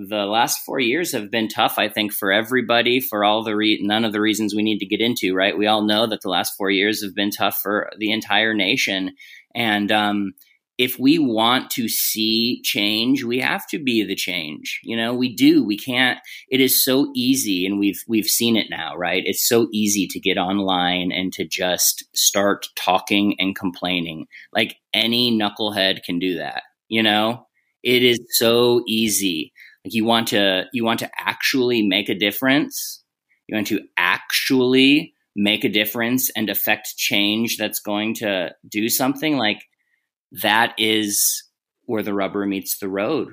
The 0.00 0.26
last 0.26 0.60
four 0.64 0.78
years 0.78 1.10
have 1.10 1.28
been 1.28 1.48
tough, 1.48 1.76
I 1.76 1.88
think, 1.88 2.12
for 2.12 2.30
everybody, 2.30 3.00
for 3.00 3.24
all 3.24 3.42
the 3.42 3.56
re- 3.56 3.80
none 3.82 4.04
of 4.04 4.12
the 4.12 4.20
reasons 4.20 4.54
we 4.54 4.62
need 4.62 4.78
to 4.78 4.86
get 4.86 5.00
into, 5.00 5.34
right? 5.34 5.58
We 5.58 5.66
all 5.66 5.82
know 5.82 6.06
that 6.06 6.20
the 6.20 6.28
last 6.28 6.54
four 6.56 6.70
years 6.70 7.02
have 7.02 7.16
been 7.16 7.30
tough 7.32 7.58
for 7.60 7.90
the 7.98 8.12
entire 8.12 8.54
nation. 8.54 9.16
And, 9.56 9.90
um, 9.90 10.34
if 10.78 10.96
we 10.96 11.18
want 11.18 11.70
to 11.72 11.88
see 11.88 12.62
change, 12.62 13.24
we 13.24 13.40
have 13.40 13.66
to 13.70 13.80
be 13.82 14.04
the 14.04 14.14
change. 14.14 14.78
You 14.84 14.96
know, 14.96 15.12
we 15.12 15.34
do. 15.34 15.64
We 15.64 15.76
can't. 15.76 16.20
It 16.48 16.60
is 16.60 16.84
so 16.84 17.10
easy, 17.16 17.66
and 17.66 17.80
we've 17.80 18.00
we've 18.06 18.26
seen 18.26 18.56
it 18.56 18.68
now, 18.70 18.94
right? 18.94 19.24
It's 19.26 19.48
so 19.48 19.66
easy 19.72 20.06
to 20.06 20.20
get 20.20 20.38
online 20.38 21.10
and 21.10 21.32
to 21.32 21.44
just 21.44 22.04
start 22.14 22.68
talking 22.76 23.34
and 23.40 23.56
complaining. 23.56 24.26
Like 24.52 24.76
any 24.94 25.36
knucklehead 25.36 26.04
can 26.04 26.20
do 26.20 26.36
that. 26.38 26.62
You 26.88 27.02
know, 27.02 27.48
it 27.82 28.04
is 28.04 28.20
so 28.30 28.82
easy. 28.86 29.52
Like 29.88 29.94
you 29.94 30.04
want 30.04 30.28
to 30.28 30.66
you 30.74 30.84
want 30.84 31.00
to 31.00 31.10
actually 31.16 31.80
make 31.80 32.10
a 32.10 32.14
difference. 32.14 33.02
You 33.46 33.56
want 33.56 33.68
to 33.68 33.80
actually 33.96 35.14
make 35.34 35.64
a 35.64 35.70
difference 35.70 36.28
and 36.36 36.50
affect 36.50 36.98
change 36.98 37.56
that's 37.56 37.80
going 37.80 38.16
to 38.16 38.54
do 38.68 38.90
something 38.90 39.38
like 39.38 39.62
that 40.42 40.74
is 40.76 41.42
where 41.86 42.02
the 42.02 42.12
rubber 42.12 42.44
meets 42.44 42.76
the 42.76 42.88
road. 42.90 43.32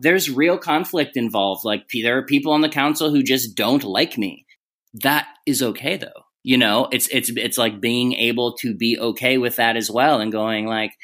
There's 0.00 0.28
real 0.28 0.58
conflict 0.58 1.16
involved. 1.16 1.64
Like 1.64 1.84
there 2.02 2.18
are 2.18 2.26
people 2.26 2.52
on 2.52 2.62
the 2.62 2.68
council 2.68 3.10
who 3.10 3.22
just 3.22 3.54
don't 3.54 3.84
like 3.84 4.18
me. 4.18 4.44
That 4.92 5.28
is 5.46 5.62
okay 5.62 5.98
though. 5.98 6.24
You 6.42 6.56
know, 6.56 6.88
it's 6.90 7.06
it's 7.12 7.30
it's 7.36 7.58
like 7.58 7.80
being 7.80 8.14
able 8.14 8.56
to 8.56 8.74
be 8.74 8.98
okay 8.98 9.38
with 9.38 9.54
that 9.54 9.76
as 9.76 9.88
well 9.88 10.18
and 10.18 10.32
going 10.32 10.66
like, 10.66 10.94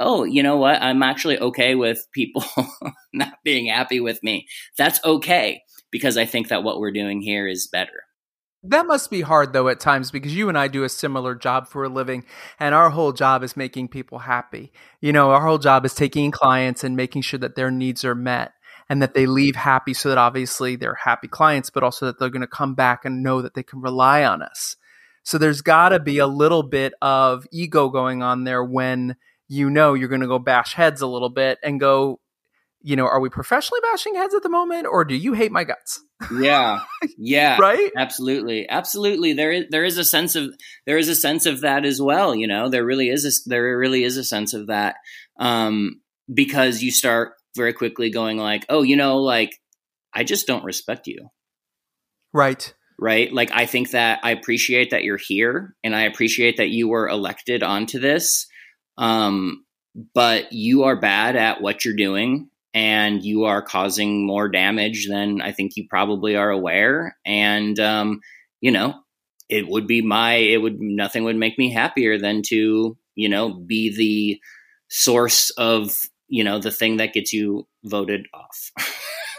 oh, 0.00 0.24
you 0.24 0.42
know 0.42 0.56
what? 0.56 0.82
I'm 0.82 1.02
actually 1.02 1.38
okay 1.38 1.74
with 1.74 2.06
people 2.12 2.44
not 3.12 3.34
being 3.44 3.66
happy 3.66 4.00
with 4.00 4.22
me. 4.22 4.48
That's 4.76 4.98
okay 5.04 5.62
because 5.90 6.16
I 6.16 6.24
think 6.24 6.48
that 6.48 6.62
what 6.62 6.80
we're 6.80 6.92
doing 6.92 7.20
here 7.20 7.46
is 7.46 7.68
better. 7.68 8.04
That 8.62 8.86
must 8.86 9.10
be 9.10 9.22
hard 9.22 9.52
though 9.52 9.68
at 9.68 9.80
times 9.80 10.10
because 10.10 10.34
you 10.34 10.48
and 10.48 10.58
I 10.58 10.68
do 10.68 10.84
a 10.84 10.88
similar 10.88 11.34
job 11.34 11.68
for 11.68 11.84
a 11.84 11.88
living 11.88 12.24
and 12.58 12.74
our 12.74 12.90
whole 12.90 13.12
job 13.12 13.42
is 13.42 13.56
making 13.56 13.88
people 13.88 14.18
happy. 14.18 14.72
You 15.00 15.12
know, 15.12 15.30
our 15.30 15.40
whole 15.40 15.58
job 15.58 15.86
is 15.86 15.94
taking 15.94 16.30
clients 16.30 16.84
and 16.84 16.94
making 16.94 17.22
sure 17.22 17.38
that 17.38 17.54
their 17.54 17.70
needs 17.70 18.04
are 18.04 18.14
met 18.14 18.52
and 18.90 19.00
that 19.00 19.14
they 19.14 19.24
leave 19.24 19.56
happy 19.56 19.94
so 19.94 20.10
that 20.10 20.18
obviously 20.18 20.76
they're 20.76 20.94
happy 20.94 21.28
clients 21.28 21.70
but 21.70 21.82
also 21.82 22.06
that 22.06 22.18
they're 22.18 22.28
going 22.28 22.42
to 22.42 22.46
come 22.46 22.74
back 22.74 23.04
and 23.04 23.22
know 23.22 23.40
that 23.40 23.54
they 23.54 23.62
can 23.62 23.80
rely 23.80 24.24
on 24.24 24.42
us. 24.42 24.76
So 25.22 25.38
there's 25.38 25.62
got 25.62 25.90
to 25.90 26.00
be 26.00 26.18
a 26.18 26.26
little 26.26 26.62
bit 26.62 26.92
of 27.00 27.46
ego 27.50 27.88
going 27.88 28.22
on 28.22 28.44
there 28.44 28.64
when 28.64 29.16
you 29.50 29.68
know 29.68 29.94
you're 29.94 30.08
going 30.08 30.20
to 30.20 30.28
go 30.28 30.38
bash 30.38 30.74
heads 30.74 31.00
a 31.00 31.08
little 31.08 31.28
bit 31.28 31.58
and 31.64 31.80
go, 31.80 32.20
you 32.82 32.94
know, 32.94 33.04
are 33.04 33.18
we 33.18 33.28
professionally 33.28 33.80
bashing 33.82 34.14
heads 34.14 34.32
at 34.32 34.44
the 34.44 34.48
moment 34.48 34.86
or 34.86 35.04
do 35.04 35.16
you 35.16 35.32
hate 35.32 35.50
my 35.52 35.64
guts? 35.64 36.00
Yeah. 36.32 36.80
Yeah. 37.18 37.58
right? 37.58 37.90
Absolutely. 37.96 38.68
Absolutely. 38.68 39.32
There 39.32 39.50
is 39.50 39.64
there 39.70 39.84
is 39.84 39.96
a 39.98 40.04
sense 40.04 40.36
of 40.36 40.54
there 40.86 40.98
is 40.98 41.08
a 41.08 41.14
sense 41.14 41.46
of 41.46 41.62
that 41.62 41.84
as 41.86 42.00
well, 42.00 42.34
you 42.34 42.46
know. 42.46 42.68
There 42.68 42.84
really 42.84 43.08
is 43.08 43.24
a 43.24 43.48
there 43.48 43.76
really 43.78 44.04
is 44.04 44.18
a 44.18 44.24
sense 44.24 44.52
of 44.54 44.66
that. 44.68 44.96
Um 45.38 46.00
because 46.32 46.82
you 46.82 46.92
start 46.92 47.32
very 47.56 47.72
quickly 47.72 48.10
going 48.10 48.36
like, 48.36 48.66
"Oh, 48.68 48.82
you 48.82 48.96
know, 48.96 49.16
like 49.16 49.50
I 50.14 50.24
just 50.24 50.46
don't 50.46 50.62
respect 50.62 51.06
you." 51.06 51.28
Right. 52.34 52.72
Right? 52.98 53.32
Like 53.32 53.50
I 53.52 53.64
think 53.64 53.92
that 53.92 54.20
I 54.22 54.32
appreciate 54.32 54.90
that 54.90 55.02
you're 55.02 55.18
here 55.20 55.74
and 55.82 55.96
I 55.96 56.02
appreciate 56.02 56.58
that 56.58 56.68
you 56.68 56.86
were 56.86 57.08
elected 57.08 57.62
onto 57.62 57.98
this. 57.98 58.46
Um 58.98 59.64
but 60.14 60.52
you 60.52 60.84
are 60.84 60.96
bad 60.96 61.36
at 61.36 61.60
what 61.60 61.84
you're 61.84 61.96
doing 61.96 62.48
and 62.72 63.24
you 63.24 63.44
are 63.44 63.62
causing 63.62 64.26
more 64.26 64.48
damage 64.48 65.08
than 65.08 65.40
I 65.40 65.52
think 65.52 65.72
you 65.76 65.86
probably 65.88 66.36
are 66.36 66.50
aware. 66.50 67.16
And, 67.26 67.78
um, 67.80 68.20
you 68.60 68.70
know, 68.70 68.94
it 69.48 69.66
would 69.66 69.86
be 69.86 70.02
my, 70.02 70.34
it 70.34 70.58
would, 70.58 70.80
nothing 70.80 71.24
would 71.24 71.36
make 71.36 71.58
me 71.58 71.72
happier 71.72 72.18
than 72.18 72.42
to, 72.46 72.96
you 73.16 73.28
know, 73.28 73.52
be 73.52 73.94
the 73.96 74.40
source 74.88 75.50
of, 75.50 75.96
you 76.28 76.44
know, 76.44 76.60
the 76.60 76.70
thing 76.70 76.98
that 76.98 77.12
gets 77.12 77.32
you 77.32 77.66
voted 77.84 78.26
off. 78.32 78.70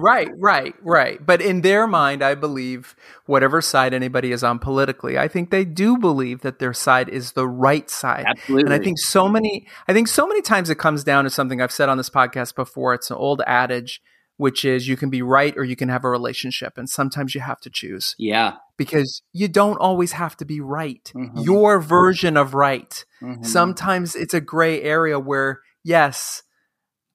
right, 0.00 0.30
right, 0.38 0.74
right. 0.82 1.24
But 1.24 1.40
in 1.40 1.62
their 1.62 1.86
mind, 1.86 2.22
I 2.22 2.34
believe 2.34 2.96
whatever 3.26 3.60
side 3.60 3.94
anybody 3.94 4.32
is 4.32 4.42
on 4.44 4.58
politically, 4.58 5.18
I 5.18 5.28
think 5.28 5.50
they 5.50 5.64
do 5.64 5.98
believe 5.98 6.40
that 6.42 6.58
their 6.58 6.72
side 6.72 7.08
is 7.08 7.32
the 7.32 7.48
right 7.48 7.88
side. 7.90 8.26
Absolutely. 8.26 8.64
And 8.64 8.74
I 8.74 8.84
think 8.84 8.98
so 8.98 9.28
many, 9.28 9.66
I 9.86 9.92
think 9.92 10.08
so 10.08 10.26
many 10.26 10.42
times 10.42 10.70
it 10.70 10.78
comes 10.78 11.04
down 11.04 11.24
to 11.24 11.30
something 11.30 11.60
I've 11.60 11.72
said 11.72 11.88
on 11.88 11.98
this 11.98 12.10
podcast 12.10 12.54
before. 12.54 12.94
It's 12.94 13.10
an 13.10 13.16
old 13.16 13.42
adage, 13.46 14.00
which 14.36 14.64
is 14.64 14.86
you 14.86 14.96
can 14.96 15.10
be 15.10 15.20
right 15.20 15.56
or 15.56 15.64
you 15.64 15.76
can 15.76 15.88
have 15.88 16.04
a 16.04 16.08
relationship, 16.10 16.78
and 16.78 16.88
sometimes 16.88 17.34
you 17.34 17.40
have 17.40 17.60
to 17.60 17.70
choose. 17.70 18.14
Yeah. 18.18 18.54
Because 18.76 19.22
you 19.32 19.48
don't 19.48 19.78
always 19.78 20.12
have 20.12 20.36
to 20.36 20.44
be 20.44 20.60
right. 20.60 21.10
Mm-hmm. 21.14 21.40
Your 21.40 21.80
version 21.80 22.36
of 22.36 22.54
right. 22.54 23.04
Mm-hmm. 23.20 23.42
Sometimes 23.42 24.14
it's 24.14 24.34
a 24.34 24.40
gray 24.40 24.80
area 24.82 25.18
where, 25.18 25.62
yes, 25.82 26.44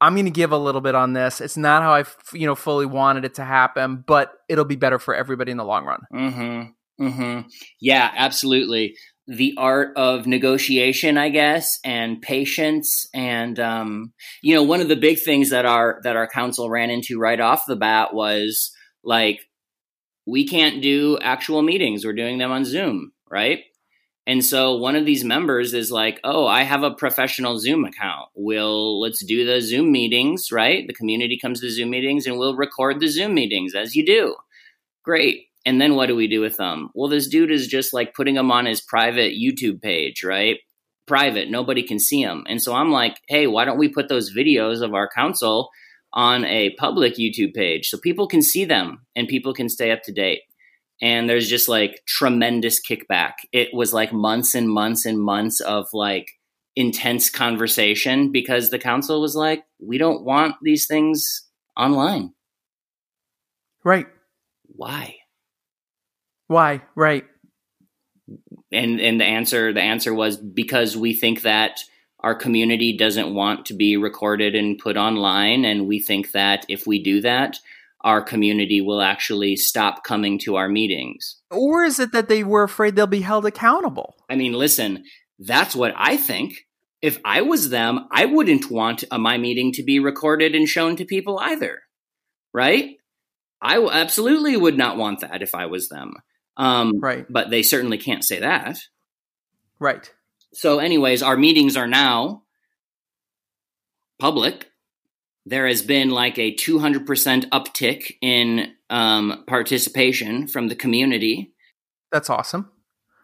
I'm 0.04 0.16
going 0.16 0.26
to 0.26 0.32
give 0.32 0.52
a 0.52 0.58
little 0.58 0.82
bit 0.82 0.96
on 0.96 1.14
this. 1.14 1.40
It's 1.40 1.56
not 1.56 1.82
how 1.82 1.94
I, 1.94 2.04
you 2.34 2.46
know, 2.46 2.56
fully 2.56 2.86
wanted 2.86 3.24
it 3.24 3.36
to 3.36 3.46
happen, 3.46 4.04
but 4.06 4.34
it'll 4.50 4.66
be 4.66 4.76
better 4.76 5.00
for 5.00 5.16
everybody 5.16 5.52
in 5.52 5.58
the 5.58 5.64
long 5.64 5.86
run. 5.86 6.02
Mm-hmm. 6.14 7.06
Mm-hmm. 7.06 7.48
Yeah, 7.80 8.12
absolutely. 8.14 8.96
The 9.28 9.54
art 9.58 9.96
of 9.96 10.28
negotiation, 10.28 11.18
I 11.18 11.30
guess, 11.30 11.80
and 11.86 12.22
patience, 12.22 13.08
and 13.14 13.58
um, 13.62 14.12
you 14.42 14.54
know, 14.54 14.64
one 14.64 14.82
of 14.82 14.90
the 14.90 14.98
big 14.98 15.20
things 15.20 15.52
that 15.52 15.66
our 15.66 16.02
that 16.04 16.18
our 16.18 16.28
council 16.28 16.70
ran 16.70 16.90
into 16.90 17.18
right 17.18 17.40
off 17.40 17.64
the 17.66 17.78
bat 17.78 18.14
was 18.14 18.74
like, 19.06 19.40
we 20.28 20.46
can't 20.46 20.82
do 20.82 21.18
actual 21.22 21.62
meetings; 21.62 22.04
we're 22.04 22.12
doing 22.12 22.40
them 22.40 22.52
on 22.52 22.66
Zoom, 22.66 23.14
right? 23.32 23.62
And 24.26 24.44
so 24.44 24.78
one 24.78 24.96
of 24.96 25.06
these 25.06 25.24
members 25.24 25.74
is 25.74 25.92
like, 25.92 26.20
"Oh, 26.24 26.48
I 26.48 26.64
have 26.64 26.84
a 26.84 26.92
professional 26.92 27.60
Zoom 27.60 27.84
account. 27.84 28.30
We'll 28.36 29.00
let's 29.02 29.24
do 29.26 29.46
the 29.46 29.60
Zoom 29.60 29.92
meetings, 29.92 30.50
right? 30.52 30.88
The 30.88 30.94
community 30.94 31.38
comes 31.38 31.60
to 31.60 31.70
Zoom 31.70 31.90
meetings 31.90 32.26
and 32.26 32.38
we'll 32.38 32.56
record 32.56 33.00
the 33.00 33.08
Zoom 33.08 33.34
meetings 33.34 33.76
as 33.76 33.96
you 33.96 34.06
do." 34.06 34.36
Great. 35.04 35.48
And 35.66 35.80
then 35.82 35.96
what 35.96 36.08
do 36.08 36.16
we 36.16 36.28
do 36.28 36.42
with 36.42 36.58
them? 36.58 36.90
Well, 36.94 37.10
this 37.10 37.28
dude 37.28 37.52
is 37.52 37.68
just 37.68 37.94
like 37.94 38.14
putting 38.14 38.36
them 38.36 38.52
on 38.52 38.66
his 38.66 38.82
private 38.82 39.34
YouTube 39.34 39.82
page, 39.82 40.24
right? 40.24 40.58
Private, 41.06 41.50
nobody 41.50 41.84
can 41.84 42.00
see 42.00 42.24
them. 42.24 42.46
And 42.48 42.62
so 42.62 42.74
I'm 42.74 42.92
like, 42.92 43.18
"Hey, 43.28 43.48
why 43.48 43.66
don't 43.66 43.78
we 43.78 43.90
put 43.90 44.08
those 44.08 44.34
videos 44.34 44.82
of 44.82 44.94
our 44.94 45.10
council 45.14 45.70
on 46.14 46.46
a 46.46 46.76
public 46.78 47.16
YouTube 47.16 47.54
page 47.54 47.90
so 47.90 47.98
people 47.98 48.28
can 48.28 48.42
see 48.42 48.64
them 48.64 49.06
and 49.16 49.28
people 49.28 49.54
can 49.54 49.68
stay 49.68 49.92
up 49.92 50.02
to 50.04 50.14
date?" 50.14 50.42
And 51.04 51.30
there's 51.30 51.50
just 51.50 51.68
like 51.68 52.02
tremendous 52.08 52.80
kickback. 52.82 53.34
It 53.52 53.74
was 53.74 53.94
like 53.94 54.14
months 54.14 54.56
and 54.56 54.70
months 54.70 55.06
and 55.06 55.20
months 55.20 55.60
of 55.60 55.90
like 55.92 56.32
intense 56.78 57.30
conversation 57.30 58.32
because 58.32 58.70
the 58.70 58.80
council 58.80 59.20
was 59.20 59.36
like, 59.36 59.66
we 59.82 59.98
don't 59.98 60.24
want 60.24 60.56
these 60.62 60.88
things 60.88 61.44
online. 61.76 62.32
Right. 63.84 64.08
Why? 64.66 65.18
Why? 66.48 66.84
Right. 66.96 67.26
And 68.72 69.02
and 69.02 69.20
the 69.20 69.26
answer 69.26 69.74
the 69.74 69.82
answer 69.82 70.14
was 70.14 70.38
because 70.38 70.96
we 70.96 71.14
think 71.14 71.42
that 71.42 71.82
our 72.22 72.34
community 72.34 72.96
doesn't 72.96 73.34
want 73.34 73.66
to 73.66 73.74
be 73.74 73.98
recorded 73.98 74.56
and 74.56 74.80
put 74.80 74.96
online 74.96 75.66
and 75.66 75.86
we 75.86 76.00
think 76.00 76.32
that 76.32 76.66
if 76.70 76.88
we 76.88 77.04
do 77.04 77.20
that 77.20 77.60
our 78.04 78.22
community 78.22 78.82
will 78.82 79.02
actually 79.02 79.56
stop 79.56 80.04
coming 80.04 80.38
to 80.40 80.56
our 80.56 80.68
meetings. 80.68 81.38
Or 81.50 81.84
is 81.84 82.00
it 82.00 82.12
that 82.12 82.28
they 82.28 82.44
were 82.44 82.64
afraid 82.64 82.96
they'll 82.96 83.08
be 83.08 83.22
held 83.22 83.46
accountable? 83.46 84.16
I 84.30 84.36
mean, 84.36 84.54
listen, 84.54 85.04
that's 85.40 85.76
what 85.76 85.94
I 85.96 86.18
think. 86.18 86.54
If 87.02 87.20
I 87.26 87.42
was 87.42 87.70
them, 87.70 88.08
I 88.12 88.26
wouldn't 88.26 88.72
want 88.72 89.04
a, 89.12 89.20
my 89.20 89.38
meeting 89.38 89.74
to 89.74 89.84
be 89.84 90.00
recorded 90.00 90.56
and 90.56 90.68
shown 90.68 90.96
to 90.98 91.06
people 91.06 91.40
either. 91.40 91.82
Right? 92.54 92.98
I 93.62 93.80
absolutely 93.80 94.58
would 94.58 94.78
not 94.78 94.98
want 94.98 95.22
that 95.22 95.42
if 95.42 95.56
I 95.56 95.68
was 95.68 95.90
them. 95.90 96.14
Um, 96.58 97.00
right. 97.00 97.26
But 97.30 97.50
they 97.50 97.64
certainly 97.64 97.98
can't 97.98 98.24
say 98.24 98.40
that. 98.42 98.80
Right. 99.80 100.12
So, 100.54 100.80
anyways, 100.80 101.24
our 101.24 101.38
meetings 101.38 101.76
are 101.76 101.88
now 101.88 102.44
public 104.20 104.70
there 105.46 105.68
has 105.68 105.82
been 105.82 106.10
like 106.10 106.38
a 106.38 106.56
200% 106.56 107.50
uptick 107.50 108.16
in 108.22 108.74
um, 108.90 109.44
participation 109.48 110.48
from 110.48 110.68
the 110.68 110.76
community. 110.76 111.54
That's 112.12 112.30
awesome. 112.30 112.72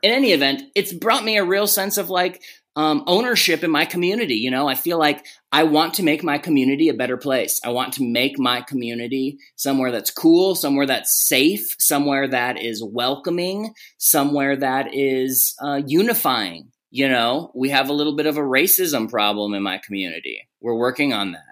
In 0.01 0.11
any 0.11 0.31
event, 0.31 0.63
it's 0.75 0.93
brought 0.93 1.23
me 1.23 1.37
a 1.37 1.43
real 1.43 1.67
sense 1.67 1.97
of 1.97 2.09
like 2.09 2.41
um, 2.75 3.03
ownership 3.07 3.63
in 3.63 3.71
my 3.71 3.85
community. 3.85 4.35
You 4.35 4.51
know, 4.51 4.67
I 4.67 4.75
feel 4.75 4.97
like 4.97 5.25
I 5.51 5.63
want 5.63 5.95
to 5.95 6.03
make 6.03 6.23
my 6.23 6.37
community 6.37 6.87
a 6.87 6.93
better 6.93 7.17
place. 7.17 7.59
I 7.63 7.69
want 7.69 7.93
to 7.93 8.03
make 8.03 8.39
my 8.39 8.61
community 8.61 9.39
somewhere 9.57 9.91
that's 9.91 10.11
cool, 10.11 10.55
somewhere 10.55 10.85
that's 10.85 11.27
safe, 11.27 11.75
somewhere 11.79 12.27
that 12.29 12.61
is 12.61 12.83
welcoming, 12.83 13.73
somewhere 13.97 14.55
that 14.55 14.93
is 14.93 15.55
uh, 15.61 15.81
unifying. 15.85 16.71
You 16.91 17.09
know, 17.09 17.51
we 17.53 17.69
have 17.69 17.89
a 17.89 17.93
little 17.93 18.15
bit 18.15 18.25
of 18.25 18.37
a 18.37 18.41
racism 18.41 19.09
problem 19.09 19.53
in 19.53 19.61
my 19.61 19.77
community. 19.79 20.47
We're 20.61 20.77
working 20.77 21.13
on 21.13 21.33
that. 21.33 21.48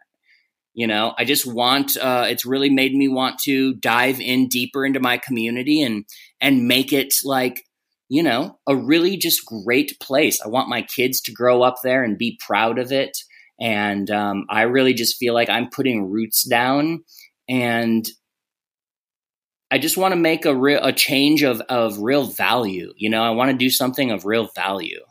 You 0.78 0.86
know, 0.86 1.16
I 1.18 1.26
just 1.26 1.52
want. 1.52 1.98
Uh, 1.98 2.28
it's 2.30 2.46
really 2.46 2.70
made 2.70 2.94
me 2.94 3.08
want 3.08 3.40
to 3.46 3.74
dive 3.74 4.22
in 4.22 4.48
deeper 4.48 4.86
into 4.86 5.00
my 5.00 5.18
community 5.18 5.82
and 5.82 6.06
and 6.40 6.68
make 6.68 6.94
it 6.94 7.16
like 7.26 7.64
you 8.10 8.22
know 8.22 8.60
a 8.68 8.76
really 8.76 9.18
just 9.18 9.44
great 9.44 10.00
place. 10.00 10.40
I 10.40 10.50
want 10.50 10.70
my 10.70 10.84
kids 10.84 11.20
to 11.22 11.32
grow 11.32 11.64
up 11.64 11.78
there 11.84 12.04
and 12.04 12.16
be 12.16 12.40
proud 12.46 12.78
of 12.78 12.92
it. 12.92 13.18
And 13.60 14.12
um, 14.12 14.46
I 14.52 14.62
really 14.62 14.94
just 14.94 15.18
feel 15.18 15.34
like 15.34 15.50
I'm 15.50 15.72
putting 15.72 16.12
roots 16.12 16.48
down, 16.48 17.04
and 17.50 18.08
I 19.72 19.80
just 19.80 19.98
want 19.98 20.12
to 20.12 20.20
make 20.20 20.46
a 20.46 20.56
real 20.56 20.80
a 20.84 20.94
change 20.94 21.42
of 21.42 21.60
of 21.70 21.98
real 21.98 22.26
value. 22.26 22.94
You 22.98 23.10
know, 23.10 23.24
I 23.24 23.32
want 23.32 23.50
to 23.50 23.58
do 23.58 23.72
something 23.72 24.12
of 24.12 24.26
real 24.26 24.48
value. 24.56 25.02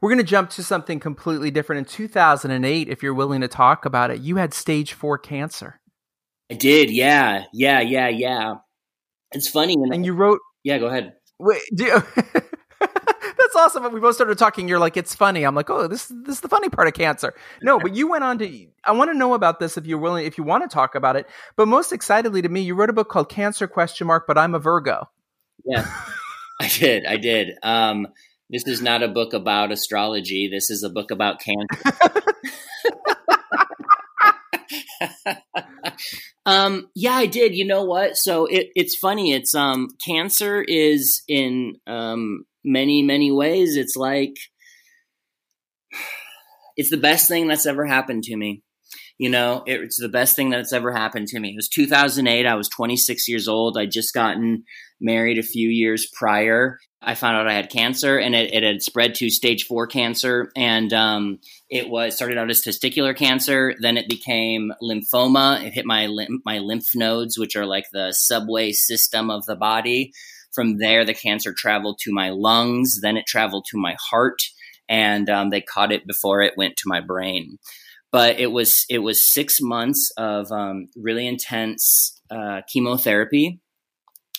We're 0.00 0.10
going 0.10 0.18
to 0.18 0.24
jump 0.24 0.50
to 0.50 0.62
something 0.62 0.98
completely 1.00 1.50
different. 1.50 1.78
In 1.80 1.84
2008, 1.84 2.88
if 2.88 3.02
you're 3.02 3.14
willing 3.14 3.42
to 3.42 3.48
talk 3.48 3.84
about 3.84 4.10
it, 4.10 4.20
you 4.20 4.36
had 4.36 4.54
stage 4.54 4.94
four 4.94 5.18
cancer. 5.18 5.80
I 6.50 6.54
did. 6.54 6.90
Yeah. 6.90 7.44
Yeah. 7.52 7.80
Yeah. 7.80 8.08
Yeah. 8.08 8.54
It's 9.32 9.48
funny. 9.48 9.74
and 9.74 10.04
you 10.04 10.12
wrote. 10.12 10.40
Yeah, 10.64 10.78
go 10.78 10.86
ahead. 10.86 11.14
Wait, 11.38 11.62
you, 11.70 12.02
that's 12.80 13.56
awesome. 13.56 13.90
We 13.92 14.00
both 14.00 14.14
started 14.14 14.36
talking. 14.36 14.68
You're 14.68 14.78
like, 14.78 14.96
it's 14.96 15.14
funny. 15.14 15.44
I'm 15.44 15.54
like, 15.54 15.70
oh, 15.70 15.86
this 15.86 16.08
this 16.24 16.36
is 16.36 16.40
the 16.40 16.48
funny 16.48 16.68
part 16.68 16.88
of 16.88 16.94
cancer. 16.94 17.34
No, 17.62 17.78
but 17.78 17.94
you 17.94 18.08
went 18.08 18.24
on 18.24 18.38
to. 18.38 18.66
I 18.84 18.92
want 18.92 19.10
to 19.10 19.16
know 19.16 19.34
about 19.34 19.58
this 19.58 19.78
if 19.78 19.86
you're 19.86 19.98
willing, 19.98 20.26
if 20.26 20.36
you 20.36 20.44
want 20.44 20.68
to 20.68 20.72
talk 20.72 20.94
about 20.94 21.16
it. 21.16 21.26
But 21.56 21.68
most 21.68 21.92
excitedly 21.92 22.42
to 22.42 22.48
me, 22.48 22.60
you 22.60 22.74
wrote 22.74 22.90
a 22.90 22.92
book 22.92 23.08
called 23.08 23.30
Cancer 23.30 23.66
Question 23.66 24.06
Mark. 24.06 24.26
But 24.26 24.36
I'm 24.36 24.54
a 24.54 24.58
Virgo. 24.58 25.08
Yeah, 25.64 25.86
I 26.60 26.68
did. 26.68 27.06
I 27.06 27.16
did. 27.16 27.54
Um, 27.62 28.08
this 28.50 28.66
is 28.66 28.82
not 28.82 29.02
a 29.02 29.08
book 29.08 29.32
about 29.32 29.70
astrology. 29.70 30.48
This 30.52 30.70
is 30.70 30.82
a 30.82 30.90
book 30.90 31.10
about 31.10 31.40
cancer. 31.40 31.94
um, 36.46 36.88
yeah, 36.94 37.14
I 37.14 37.26
did. 37.26 37.54
You 37.54 37.64
know 37.64 37.84
what? 37.84 38.16
So 38.16 38.46
it, 38.46 38.70
it's 38.74 38.96
funny. 38.96 39.32
It's 39.32 39.54
um, 39.54 39.88
cancer 40.04 40.64
is 40.66 41.22
in 41.28 41.74
um, 41.86 42.44
many 42.64 43.02
many 43.02 43.30
ways. 43.30 43.76
It's 43.76 43.96
like 43.96 44.34
it's 46.76 46.90
the 46.90 46.96
best 46.96 47.28
thing 47.28 47.46
that's 47.46 47.66
ever 47.66 47.86
happened 47.86 48.24
to 48.24 48.36
me. 48.36 48.62
You 49.18 49.28
know, 49.28 49.62
it's 49.66 50.00
the 50.00 50.08
best 50.08 50.34
thing 50.34 50.48
that's 50.48 50.72
ever 50.72 50.92
happened 50.92 51.28
to 51.28 51.38
me. 51.38 51.50
It 51.50 51.56
was 51.56 51.68
2008. 51.68 52.46
I 52.46 52.54
was 52.54 52.70
26 52.70 53.28
years 53.28 53.48
old. 53.48 53.76
I'd 53.76 53.90
just 53.90 54.14
gotten 54.14 54.64
married 54.98 55.38
a 55.38 55.42
few 55.42 55.68
years 55.68 56.08
prior. 56.18 56.78
I 57.02 57.14
found 57.14 57.36
out 57.36 57.48
I 57.48 57.54
had 57.54 57.70
cancer 57.70 58.18
and 58.18 58.34
it, 58.34 58.52
it 58.52 58.62
had 58.62 58.82
spread 58.82 59.14
to 59.16 59.30
stage 59.30 59.64
four 59.64 59.86
cancer. 59.86 60.52
And 60.54 60.92
um, 60.92 61.38
it 61.70 61.88
was 61.88 62.14
started 62.14 62.36
out 62.36 62.50
as 62.50 62.62
testicular 62.62 63.16
cancer. 63.16 63.74
Then 63.80 63.96
it 63.96 64.08
became 64.08 64.72
lymphoma. 64.82 65.64
It 65.64 65.72
hit 65.72 65.86
my, 65.86 66.08
my 66.44 66.58
lymph 66.58 66.94
nodes, 66.94 67.38
which 67.38 67.56
are 67.56 67.64
like 67.64 67.86
the 67.92 68.12
subway 68.12 68.72
system 68.72 69.30
of 69.30 69.46
the 69.46 69.56
body. 69.56 70.12
From 70.52 70.76
there, 70.78 71.06
the 71.06 71.14
cancer 71.14 71.54
traveled 71.56 71.98
to 72.02 72.12
my 72.12 72.30
lungs. 72.30 73.00
Then 73.00 73.16
it 73.16 73.26
traveled 73.26 73.64
to 73.70 73.78
my 73.78 73.96
heart. 74.10 74.42
And 74.88 75.30
um, 75.30 75.50
they 75.50 75.62
caught 75.62 75.92
it 75.92 76.06
before 76.06 76.42
it 76.42 76.54
went 76.58 76.76
to 76.78 76.84
my 76.86 77.00
brain. 77.00 77.58
But 78.12 78.40
it 78.40 78.50
was 78.50 78.84
it 78.90 78.98
was 78.98 79.32
six 79.32 79.60
months 79.60 80.12
of 80.16 80.50
um, 80.50 80.88
really 80.96 81.28
intense 81.28 82.20
uh, 82.28 82.62
chemotherapy. 82.68 83.60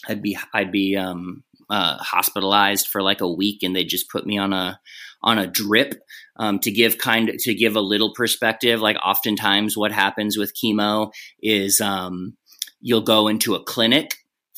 I'd 0.10 0.21
be 0.21 0.38
I'd 0.54 0.74
be 0.74 0.97
um, 0.97 1.43
uh, 1.71 1.97
hospitalized 1.97 2.88
for 2.88 3.01
like 3.01 3.21
a 3.21 3.31
week, 3.31 3.63
and 3.63 3.73
they 3.73 3.86
just 3.86 4.10
put 4.10 4.25
me 4.25 4.38
on 4.38 4.51
a 4.51 4.79
on 5.23 5.39
a 5.39 5.47
drip 5.47 5.93
um, 6.38 6.60
to 6.60 6.71
give 6.71 6.97
kind 6.97 7.29
of, 7.29 7.38
to 7.38 7.53
give 7.55 7.77
a 7.77 7.81
little 7.81 8.13
perspective. 8.13 8.81
Like 8.81 8.97
oftentimes, 9.03 9.77
what 9.77 9.93
happens 9.93 10.38
with 10.38 10.53
chemo 10.53 11.12
is 11.41 11.79
um, 11.79 12.36
you'll 12.81 13.01
go 13.01 13.29
into 13.29 13.55
a 13.55 13.63
clinic 13.63 14.15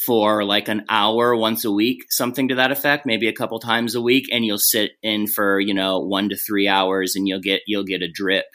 for 0.07 0.43
like 0.43 0.67
an 0.67 0.85
hour 0.89 1.35
once 1.35 1.63
a 1.63 1.71
week, 1.71 2.05
something 2.09 2.47
to 2.47 2.55
that 2.55 2.71
effect, 2.71 3.05
maybe 3.05 3.27
a 3.27 3.33
couple 3.33 3.59
times 3.59 3.93
a 3.93 4.01
week, 4.01 4.25
and 4.31 4.43
you'll 4.43 4.57
sit 4.57 4.93
in 5.03 5.27
for 5.27 5.59
you 5.59 5.75
know 5.75 5.99
one 5.99 6.29
to 6.29 6.35
three 6.35 6.67
hours, 6.67 7.15
and 7.15 7.27
you'll 7.27 7.39
get 7.39 7.61
you'll 7.67 7.83
get 7.83 8.01
a 8.01 8.11
drip. 8.11 8.45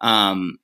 Um, 0.00 0.56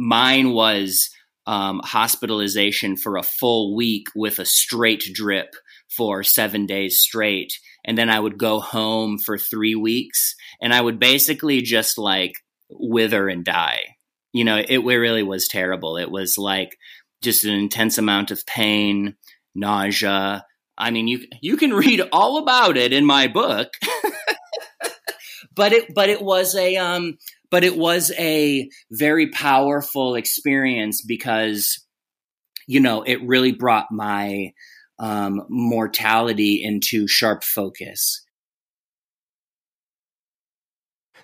mine 0.00 0.50
was 0.50 1.10
um, 1.46 1.80
hospitalization 1.84 2.96
for 2.96 3.16
a 3.16 3.22
full 3.22 3.76
week 3.76 4.08
with 4.16 4.40
a 4.40 4.44
straight 4.44 5.04
drip 5.14 5.54
for 5.88 6.22
seven 6.22 6.66
days 6.66 7.00
straight. 7.00 7.58
And 7.84 7.96
then 7.96 8.10
I 8.10 8.20
would 8.20 8.38
go 8.38 8.60
home 8.60 9.18
for 9.18 9.38
three 9.38 9.74
weeks 9.74 10.34
and 10.60 10.74
I 10.74 10.80
would 10.80 10.98
basically 10.98 11.62
just 11.62 11.98
like 11.98 12.34
wither 12.70 13.28
and 13.28 13.44
die. 13.44 13.96
You 14.32 14.44
know, 14.44 14.62
it, 14.68 14.78
really 14.78 15.22
was 15.22 15.48
terrible. 15.48 15.96
It 15.96 16.10
was 16.10 16.36
like 16.36 16.76
just 17.22 17.44
an 17.44 17.54
intense 17.54 17.98
amount 17.98 18.30
of 18.30 18.44
pain, 18.46 19.16
nausea. 19.54 20.44
I 20.76 20.90
mean, 20.90 21.08
you 21.08 21.26
you 21.40 21.56
can 21.56 21.72
read 21.72 22.02
all 22.12 22.38
about 22.38 22.76
it 22.76 22.92
in 22.92 23.04
my 23.04 23.26
book. 23.26 23.68
but 25.54 25.72
it 25.72 25.94
but 25.94 26.08
it 26.08 26.22
was 26.22 26.54
a 26.54 26.76
um 26.76 27.18
but 27.50 27.64
it 27.64 27.76
was 27.76 28.12
a 28.18 28.68
very 28.90 29.28
powerful 29.28 30.14
experience 30.14 31.02
because 31.02 31.84
you 32.66 32.80
know 32.80 33.02
it 33.02 33.26
really 33.26 33.52
brought 33.52 33.86
my 33.90 34.52
um, 34.98 35.44
mortality 35.48 36.62
into 36.62 37.06
sharp 37.06 37.44
focus. 37.44 38.24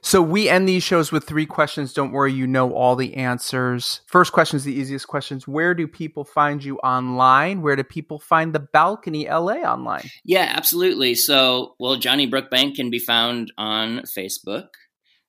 So 0.04 0.20
we 0.20 0.50
end 0.50 0.68
these 0.68 0.82
shows 0.82 1.10
with 1.10 1.24
three 1.24 1.46
questions. 1.46 1.94
Don't 1.94 2.12
worry 2.12 2.30
you 2.30 2.46
know 2.46 2.74
all 2.74 2.94
the 2.94 3.14
answers. 3.14 4.02
First 4.06 4.32
question 4.32 4.58
is 4.58 4.64
the 4.64 4.74
easiest 4.74 5.08
questions 5.08 5.48
where 5.48 5.72
do 5.72 5.88
people 5.88 6.24
find 6.24 6.62
you 6.62 6.76
online? 6.80 7.62
Where 7.62 7.74
do 7.74 7.84
people 7.84 8.18
find 8.18 8.54
the 8.54 8.60
balcony 8.60 9.26
la 9.26 9.54
online? 9.54 10.10
Yeah 10.22 10.52
absolutely. 10.54 11.14
So 11.14 11.74
well 11.78 11.96
johnny 11.96 12.30
brookbank 12.30 12.76
can 12.76 12.90
be 12.90 12.98
found 12.98 13.50
on 13.56 14.00
facebook. 14.00 14.66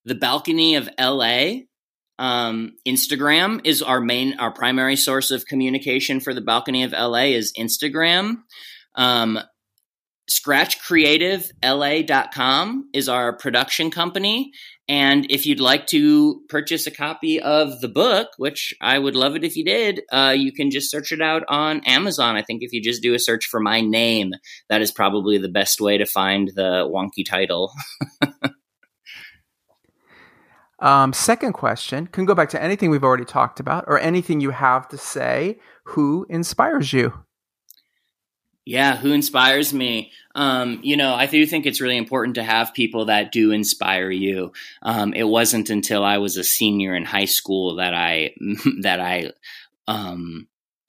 The 0.04 0.16
balcony 0.16 0.76
of 0.76 0.90
LA. 1.00 1.62
Um, 2.18 2.78
Instagram 2.88 3.60
is 3.66 3.82
our 3.82 4.00
main, 4.00 4.40
our 4.40 4.52
primary 4.52 4.96
source 4.96 5.32
of 5.32 5.46
communication 5.46 6.20
for 6.20 6.34
the 6.34 6.42
balcony 6.42 6.84
of 6.84 6.94
LA 6.94 7.34
is 7.34 7.54
Instagram. 7.58 8.38
Um, 8.96 9.40
ScratchCreativeLA.com 10.30 12.90
is 12.94 13.10
our 13.10 13.38
production 13.38 13.92
company. 13.92 14.52
And 14.88 15.30
if 15.32 15.46
you'd 15.46 15.60
like 15.60 15.88
to 15.88 16.42
purchase 16.48 16.88
a 16.88 16.92
copy 16.92 17.42
of 17.42 17.82
the 17.82 17.88
book, 17.88 18.30
which 18.38 18.74
I 18.82 19.00
would 19.00 19.16
love 19.16 19.36
it 19.36 19.44
if 19.44 19.56
you 19.56 19.66
did, 19.66 20.02
uh, 20.12 20.36
you 20.38 20.52
can 20.52 20.70
just 20.70 20.92
search 20.92 21.12
it 21.12 21.22
out 21.22 21.44
on 21.48 21.82
Amazon. 21.86 22.36
I 22.36 22.44
think 22.44 22.62
if 22.62 22.72
you 22.72 22.82
just 22.82 23.02
do 23.02 23.16
a 23.16 23.20
search 23.20 23.46
for 23.46 23.60
my 23.60 23.82
name, 23.82 24.32
that 24.70 24.82
is 24.82 24.92
probably 24.92 25.38
the 25.38 25.50
best 25.50 25.82
way 25.82 25.98
to 25.98 26.06
find 26.06 26.52
the 26.56 26.88
wonky 26.88 27.26
title. 27.28 27.72
Um, 30.80 31.14
second 31.14 31.54
question 31.54 32.08
can 32.08 32.26
go 32.26 32.36
back 32.36 32.50
to 32.50 32.62
anything 32.62 32.90
we've 32.90 33.04
already 33.04 33.26
talked 33.26 33.60
about 33.60 33.86
or 33.88 34.00
anything 34.00 34.42
you 34.42 34.52
have 34.52 34.88
to 34.90 34.98
say. 34.98 35.60
Who 35.86 36.26
inspires 36.30 36.92
you? 36.92 37.26
Yeah, 38.66 38.98
who 38.98 39.12
inspires 39.12 39.74
me? 39.74 40.12
Um, 40.34 40.80
you 40.82 40.98
know, 40.98 41.14
I 41.14 41.28
do 41.28 41.46
think 41.46 41.66
it's 41.66 41.82
really 41.82 41.98
important 41.98 42.36
to 42.36 42.44
have 42.44 42.74
people 42.74 43.06
that 43.06 43.32
do 43.32 43.52
inspire 43.52 44.10
you. 44.10 44.54
Um, 44.82 45.14
it 45.14 45.26
wasn't 45.26 45.70
until 45.70 46.04
I 46.04 46.18
was 46.18 46.36
a 46.36 46.44
senior 46.44 46.96
in 46.96 47.06
high 47.06 47.26
school 47.26 47.76
that 47.76 47.94
I 47.94 48.34
that 48.82 49.00
I 49.00 49.32
um, 49.88 50.48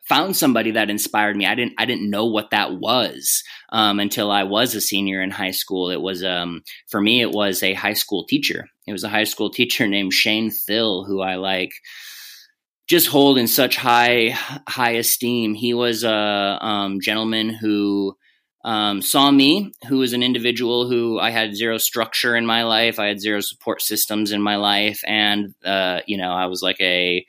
found 0.09 0.37
somebody 0.37 0.73
that 0.73 0.91
inspired 0.91 1.37
me. 1.37 1.47
I 1.47 1.55
didn't 1.55 1.75
I 1.79 1.85
didn't 1.85 2.11
know 2.11 2.27
what 2.27 2.51
that 2.51 2.75
was 2.75 3.43
um, 3.71 4.01
until 4.01 4.31
I 4.31 4.45
was 4.45 4.75
a 4.75 4.81
senior 4.81 5.21
in 5.21 5.31
high 5.31 5.51
school. 5.51 5.91
It 5.91 6.01
was 6.01 6.25
um, 6.25 6.63
for 6.89 7.01
me 7.01 7.21
it 7.21 7.33
was 7.33 7.63
a 7.63 7.75
high 7.75 7.95
school 7.95 8.25
teacher. 8.27 8.69
It 8.87 8.93
was 8.93 9.05
a 9.05 9.09
high 9.09 9.25
school 9.25 9.51
teacher 9.51 9.87
named 9.87 10.13
Shane 10.13 10.51
Thill 10.51 11.05
who 11.05 11.21
I 11.21 11.37
like 11.37 11.73
just 12.89 13.09
hold 13.09 13.37
in 13.37 13.49
such 13.49 13.77
high 13.77 14.31
high 14.69 14.93
esteem. 14.93 15.55
He 15.55 15.75
was 15.75 16.05
a 16.05 16.59
um, 16.61 17.01
gentleman 17.01 17.51
who 17.51 18.17
um, 18.65 19.01
saw 19.01 19.31
me, 19.31 19.73
who 19.89 19.99
was 19.99 20.13
an 20.13 20.25
individual 20.25 20.89
who 20.89 21.21
I 21.21 21.31
had 21.31 21.55
zero 21.55 21.79
structure 21.79 22.35
in 22.35 22.47
my 22.47 22.65
life. 22.65 22.99
I 22.99 23.07
had 23.07 23.21
zero 23.21 23.41
support 23.41 23.81
systems 23.81 24.33
in 24.33 24.43
my 24.43 24.57
life, 24.57 25.01
and 25.07 25.55
uh, 25.65 26.01
you 26.07 26.17
know 26.17 26.33
I 26.33 26.47
was 26.47 26.63
like 26.63 26.81
a 26.81 27.25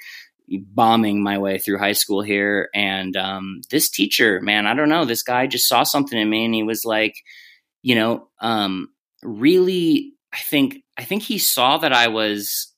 bombing 0.47 1.21
my 1.21 1.37
way 1.37 1.57
through 1.57 1.77
high 1.77 1.93
school 1.93 2.21
here. 2.21 2.69
And 2.73 3.15
um, 3.17 3.61
this 3.69 3.89
teacher, 3.89 4.39
man, 4.41 4.65
I 4.65 4.73
don't 4.73 4.89
know, 4.89 5.05
this 5.05 5.23
guy 5.23 5.47
just 5.47 5.67
saw 5.67 5.83
something 5.83 6.17
in 6.17 6.29
me, 6.29 6.45
and 6.45 6.53
he 6.53 6.63
was 6.63 6.85
like, 6.85 7.15
you 7.81 7.95
know, 7.95 8.29
um, 8.41 8.89
really, 9.23 10.13
I 10.33 10.37
think, 10.37 10.83
I 10.97 11.03
think 11.03 11.23
he 11.23 11.37
saw 11.37 11.77
that 11.79 11.93
I 11.93 12.07
was, 12.07 12.73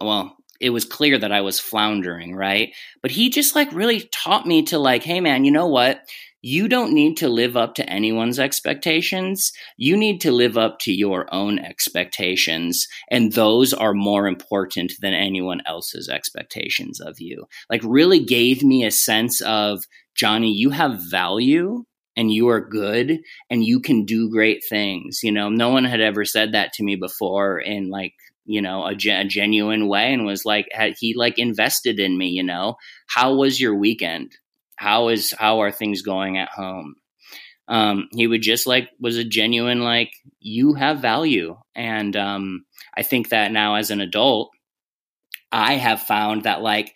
well, 0.00 0.36
it 0.60 0.70
was 0.70 0.84
clear 0.84 1.18
that 1.18 1.32
I 1.32 1.40
was 1.40 1.58
floundering, 1.58 2.36
right? 2.36 2.72
But 3.02 3.10
he 3.10 3.30
just 3.30 3.56
like 3.56 3.72
really 3.72 4.08
taught 4.12 4.46
me 4.46 4.62
to 4.66 4.78
like, 4.78 5.02
hey, 5.02 5.20
man, 5.20 5.44
you 5.44 5.50
know 5.50 5.66
what? 5.66 6.00
You 6.42 6.66
don't 6.68 6.92
need 6.92 7.16
to 7.18 7.28
live 7.28 7.56
up 7.56 7.76
to 7.76 7.88
anyone's 7.88 8.40
expectations. 8.40 9.52
You 9.76 9.96
need 9.96 10.20
to 10.22 10.32
live 10.32 10.58
up 10.58 10.80
to 10.80 10.92
your 10.92 11.32
own 11.32 11.60
expectations. 11.60 12.88
And 13.10 13.32
those 13.32 13.72
are 13.72 13.94
more 13.94 14.26
important 14.26 14.92
than 15.00 15.14
anyone 15.14 15.62
else's 15.66 16.08
expectations 16.08 17.00
of 17.00 17.20
you. 17.20 17.46
Like, 17.70 17.82
really 17.84 18.24
gave 18.24 18.64
me 18.64 18.84
a 18.84 18.90
sense 18.90 19.40
of, 19.40 19.84
Johnny, 20.16 20.52
you 20.52 20.70
have 20.70 21.00
value 21.10 21.84
and 22.16 22.30
you 22.30 22.48
are 22.48 22.60
good 22.60 23.20
and 23.48 23.64
you 23.64 23.80
can 23.80 24.04
do 24.04 24.28
great 24.28 24.62
things. 24.68 25.20
You 25.22 25.30
know, 25.32 25.48
no 25.48 25.70
one 25.70 25.84
had 25.84 26.00
ever 26.00 26.24
said 26.24 26.52
that 26.52 26.72
to 26.74 26.82
me 26.82 26.96
before 26.96 27.58
in 27.58 27.88
like, 27.88 28.14
you 28.44 28.60
know, 28.60 28.84
a, 28.84 28.92
a 28.92 29.24
genuine 29.24 29.88
way 29.88 30.12
and 30.12 30.26
was 30.26 30.44
like, 30.44 30.66
had 30.72 30.94
he 30.98 31.14
like 31.14 31.38
invested 31.38 32.00
in 32.00 32.18
me, 32.18 32.28
you 32.28 32.42
know, 32.42 32.74
how 33.06 33.34
was 33.34 33.60
your 33.60 33.74
weekend? 33.74 34.36
How 34.82 35.08
is 35.08 35.32
how 35.38 35.60
are 35.60 35.70
things 35.70 36.02
going 36.02 36.36
at 36.38 36.48
home 36.48 36.96
um, 37.68 38.08
he 38.12 38.26
would 38.26 38.42
just 38.42 38.66
like 38.66 38.88
was 39.00 39.16
a 39.16 39.24
genuine 39.24 39.80
like 39.80 40.10
you 40.40 40.74
have 40.74 40.98
value 40.98 41.56
and 41.74 42.16
um, 42.16 42.64
i 42.96 43.02
think 43.02 43.28
that 43.28 43.52
now 43.52 43.76
as 43.76 43.90
an 43.90 44.00
adult 44.00 44.50
i 45.52 45.74
have 45.74 46.00
found 46.00 46.42
that 46.42 46.62
like 46.62 46.92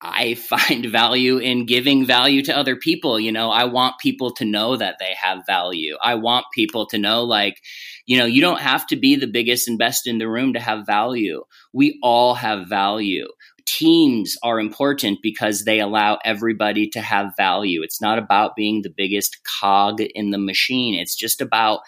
I 0.00 0.34
find 0.52 0.86
value 0.86 1.38
in 1.38 1.66
giving 1.66 2.04
value 2.04 2.42
to 2.42 2.56
other 2.56 2.76
people. 2.76 3.18
You 3.18 3.32
know, 3.32 3.50
I 3.50 3.64
want 3.64 3.98
people 3.98 4.32
to 4.34 4.44
know 4.44 4.76
that 4.76 4.96
they 5.00 5.14
have 5.20 5.46
value. 5.46 5.96
I 6.02 6.16
want 6.16 6.44
people 6.54 6.86
to 6.88 6.98
know, 6.98 7.24
like, 7.24 7.56
you 8.04 8.18
know, 8.18 8.26
you 8.26 8.40
don't 8.40 8.60
have 8.60 8.86
to 8.88 8.96
be 8.96 9.16
the 9.16 9.26
biggest 9.26 9.68
and 9.68 9.78
best 9.78 10.06
in 10.06 10.18
the 10.18 10.28
room 10.28 10.52
to 10.52 10.60
have 10.60 10.86
value. 10.86 11.42
We 11.72 11.98
all 12.02 12.34
have 12.34 12.68
value 12.68 13.28
teams 13.66 14.36
are 14.42 14.58
important 14.58 15.18
because 15.22 15.64
they 15.64 15.80
allow 15.80 16.18
everybody 16.24 16.88
to 16.88 17.00
have 17.00 17.36
value. 17.36 17.82
It's 17.82 18.00
not 18.00 18.18
about 18.18 18.56
being 18.56 18.82
the 18.82 18.94
biggest 18.96 19.44
cog 19.44 20.00
in 20.00 20.30
the 20.30 20.38
machine. 20.38 20.94
It's 20.94 21.16
just 21.16 21.40
about 21.40 21.80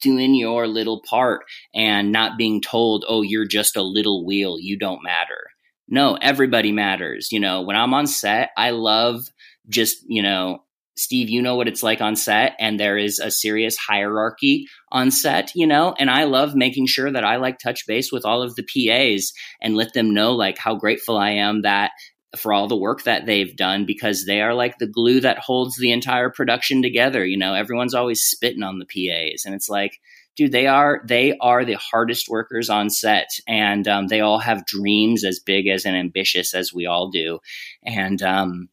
doing 0.00 0.34
your 0.34 0.66
little 0.66 1.00
part 1.00 1.44
and 1.74 2.12
not 2.12 2.36
being 2.36 2.60
told, 2.60 3.04
oh, 3.08 3.22
you're 3.22 3.46
just 3.46 3.76
a 3.76 3.82
little 3.82 4.26
wheel. 4.26 4.58
You 4.58 4.78
don't 4.78 5.02
matter. 5.02 5.48
No, 5.88 6.16
everybody 6.20 6.72
matters. 6.72 7.32
You 7.32 7.40
know, 7.40 7.62
when 7.62 7.76
I'm 7.76 7.94
on 7.94 8.06
set, 8.06 8.50
I 8.56 8.70
love 8.70 9.24
just, 9.68 9.98
you 10.06 10.22
know, 10.22 10.62
Steve, 10.96 11.30
you 11.30 11.40
know 11.40 11.56
what 11.56 11.68
it's 11.68 11.82
like 11.82 12.00
on 12.00 12.16
set, 12.16 12.54
and 12.58 12.78
there 12.78 12.98
is 12.98 13.18
a 13.18 13.30
serious 13.30 13.76
hierarchy 13.76 14.66
on 14.90 15.10
set, 15.10 15.50
you 15.54 15.66
know? 15.66 15.94
And 15.98 16.10
I 16.10 16.24
love 16.24 16.54
making 16.54 16.86
sure 16.86 17.10
that 17.10 17.24
I 17.24 17.36
like 17.36 17.58
touch 17.58 17.86
base 17.86 18.12
with 18.12 18.24
all 18.26 18.42
of 18.42 18.54
the 18.56 18.62
PAs 18.62 19.32
and 19.60 19.74
let 19.74 19.94
them 19.94 20.12
know 20.12 20.32
like 20.32 20.58
how 20.58 20.74
grateful 20.74 21.16
I 21.16 21.30
am 21.30 21.62
that 21.62 21.92
for 22.36 22.52
all 22.52 22.66
the 22.66 22.76
work 22.76 23.02
that 23.04 23.26
they've 23.26 23.56
done 23.56 23.84
because 23.84 24.24
they 24.24 24.40
are 24.40 24.54
like 24.54 24.78
the 24.78 24.86
glue 24.86 25.20
that 25.20 25.38
holds 25.38 25.76
the 25.76 25.92
entire 25.92 26.30
production 26.30 26.82
together. 26.82 27.24
You 27.24 27.38
know, 27.38 27.54
everyone's 27.54 27.94
always 27.94 28.22
spitting 28.22 28.62
on 28.62 28.78
the 28.78 28.86
PAs, 28.86 29.44
and 29.44 29.54
it's 29.54 29.68
like, 29.68 29.98
dude, 30.36 30.52
they 30.52 30.66
are 30.66 31.02
they 31.06 31.36
are 31.40 31.64
the 31.64 31.74
hardest 31.74 32.28
workers 32.28 32.70
on 32.70 32.90
set, 32.90 33.28
and 33.46 33.86
um, 33.88 34.08
they 34.08 34.20
all 34.20 34.38
have 34.38 34.66
dreams 34.66 35.24
as 35.24 35.40
big 35.40 35.68
as 35.68 35.84
and 35.84 35.96
ambitious 35.96 36.54
as 36.54 36.72
we 36.72 36.86
all 36.86 37.10
do, 37.10 37.38
and 37.82 38.22
um, 38.22 38.68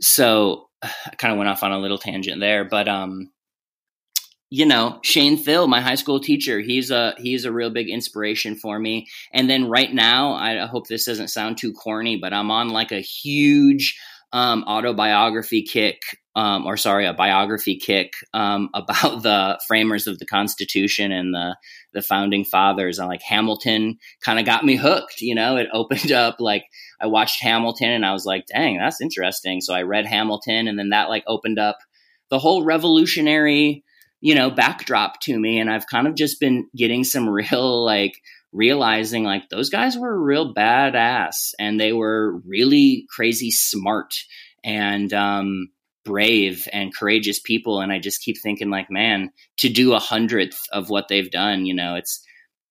so 0.00 0.68
I 1.06 1.14
kind 1.16 1.32
of 1.32 1.38
went 1.38 1.50
off 1.50 1.62
on 1.62 1.72
a 1.72 1.78
little 1.78 1.98
tangent 1.98 2.40
there, 2.40 2.64
but 2.64 2.88
um, 2.88 3.30
you 4.50 4.66
know, 4.66 5.00
Shane 5.02 5.36
Phil, 5.36 5.66
my 5.66 5.80
high 5.80 5.96
school 5.96 6.20
teacher, 6.20 6.60
he's 6.60 6.90
a 6.92 7.14
he's 7.18 7.44
a 7.44 7.52
real 7.52 7.70
big 7.70 7.88
inspiration 7.88 8.54
for 8.54 8.78
me. 8.78 9.08
And 9.32 9.50
then 9.50 9.68
right 9.68 9.92
now, 9.92 10.34
I 10.34 10.66
hope 10.66 10.86
this 10.86 11.06
doesn't 11.06 11.28
sound 11.28 11.58
too 11.58 11.72
corny, 11.72 12.18
but 12.18 12.32
I'm 12.32 12.50
on 12.50 12.68
like 12.68 12.92
a 12.92 13.00
huge 13.00 13.98
um, 14.32 14.64
autobiography 14.64 15.62
kick, 15.62 16.02
um, 16.36 16.66
or 16.66 16.76
sorry, 16.76 17.06
a 17.06 17.14
biography 17.14 17.76
kick 17.76 18.12
um, 18.32 18.68
about 18.74 19.22
the 19.22 19.58
framers 19.66 20.06
of 20.06 20.18
the 20.18 20.26
Constitution 20.26 21.10
and 21.10 21.34
the 21.34 21.56
the 21.92 22.02
founding 22.02 22.44
fathers. 22.44 22.98
And 22.98 23.08
like 23.08 23.22
Hamilton, 23.22 23.98
kind 24.22 24.38
of 24.38 24.44
got 24.44 24.64
me 24.64 24.76
hooked. 24.76 25.20
You 25.20 25.34
know, 25.34 25.56
it 25.56 25.68
opened 25.72 26.12
up 26.12 26.36
like 26.38 26.64
I 27.00 27.06
watched 27.06 27.42
Hamilton 27.42 27.90
and 27.90 28.06
I 28.06 28.12
was 28.12 28.24
like, 28.24 28.46
dang, 28.46 28.78
that's 28.78 29.00
interesting. 29.00 29.60
So 29.60 29.74
I 29.74 29.82
read 29.82 30.06
Hamilton 30.06 30.68
and 30.68 30.78
then 30.78 30.90
that 30.90 31.08
like 31.08 31.24
opened 31.26 31.58
up 31.58 31.78
the 32.30 32.38
whole 32.38 32.64
revolutionary, 32.64 33.84
you 34.20 34.34
know, 34.34 34.50
backdrop 34.50 35.20
to 35.20 35.38
me. 35.38 35.58
And 35.58 35.70
I've 35.70 35.86
kind 35.86 36.06
of 36.06 36.14
just 36.14 36.40
been 36.40 36.68
getting 36.76 37.04
some 37.04 37.28
real 37.28 37.84
like 37.84 38.14
realizing 38.54 39.24
like 39.24 39.48
those 39.48 39.68
guys 39.68 39.98
were 39.98 40.16
real 40.18 40.54
badass 40.54 41.52
and 41.58 41.78
they 41.78 41.92
were 41.92 42.38
really 42.46 43.04
crazy 43.10 43.50
smart 43.50 44.14
and 44.62 45.12
um 45.12 45.68
brave 46.04 46.68
and 46.72 46.94
courageous 46.94 47.40
people 47.40 47.80
and 47.80 47.90
i 47.90 47.98
just 47.98 48.22
keep 48.22 48.36
thinking 48.40 48.70
like 48.70 48.90
man 48.90 49.30
to 49.56 49.68
do 49.68 49.92
a 49.92 49.98
hundredth 49.98 50.60
of 50.70 50.88
what 50.88 51.08
they've 51.08 51.32
done 51.32 51.66
you 51.66 51.74
know 51.74 51.96
it's 51.96 52.24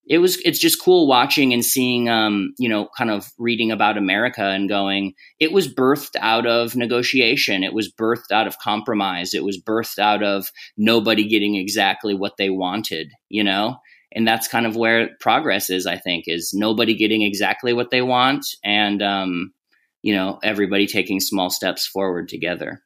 it 0.05 0.17
was 0.17 0.37
it's 0.43 0.59
just 0.59 0.81
cool 0.81 1.07
watching 1.07 1.53
and 1.53 1.63
seeing 1.63 2.09
um 2.09 2.53
you 2.57 2.67
know 2.67 2.89
kind 2.97 3.09
of 3.09 3.31
reading 3.37 3.71
about 3.71 3.97
america 3.97 4.43
and 4.43 4.67
going 4.69 5.13
it 5.39 5.51
was 5.51 5.73
birthed 5.73 6.15
out 6.19 6.45
of 6.45 6.75
negotiation. 6.75 7.63
It 7.63 7.73
was 7.73 7.91
birthed 7.91 8.31
out 8.31 8.47
of 8.47 8.59
compromise. 8.59 9.33
It 9.33 9.43
was 9.43 9.61
birthed 9.61 9.99
out 9.99 10.23
of 10.23 10.49
nobody 10.77 11.27
getting 11.27 11.55
exactly 11.55 12.13
what 12.13 12.37
they 12.37 12.49
wanted 12.49 13.11
you 13.29 13.43
know? 13.43 13.77
And 14.15 14.27
that's 14.27 14.47
kind 14.47 14.67
of 14.67 14.75
where 14.75 15.09
progress 15.19 15.71
is 15.71 15.87
i 15.87 15.97
think 15.97 16.25
is 16.27 16.53
nobody 16.53 16.95
getting 16.95 17.23
exactly 17.23 17.73
what 17.73 17.89
they 17.89 18.01
want 18.03 18.45
and 18.63 19.01
um 19.01 19.53
you 20.03 20.13
know 20.13 20.37
everybody 20.43 20.85
taking 20.85 21.19
small 21.19 21.49
steps 21.49 21.87
forward 21.87 22.29
together 22.29 22.83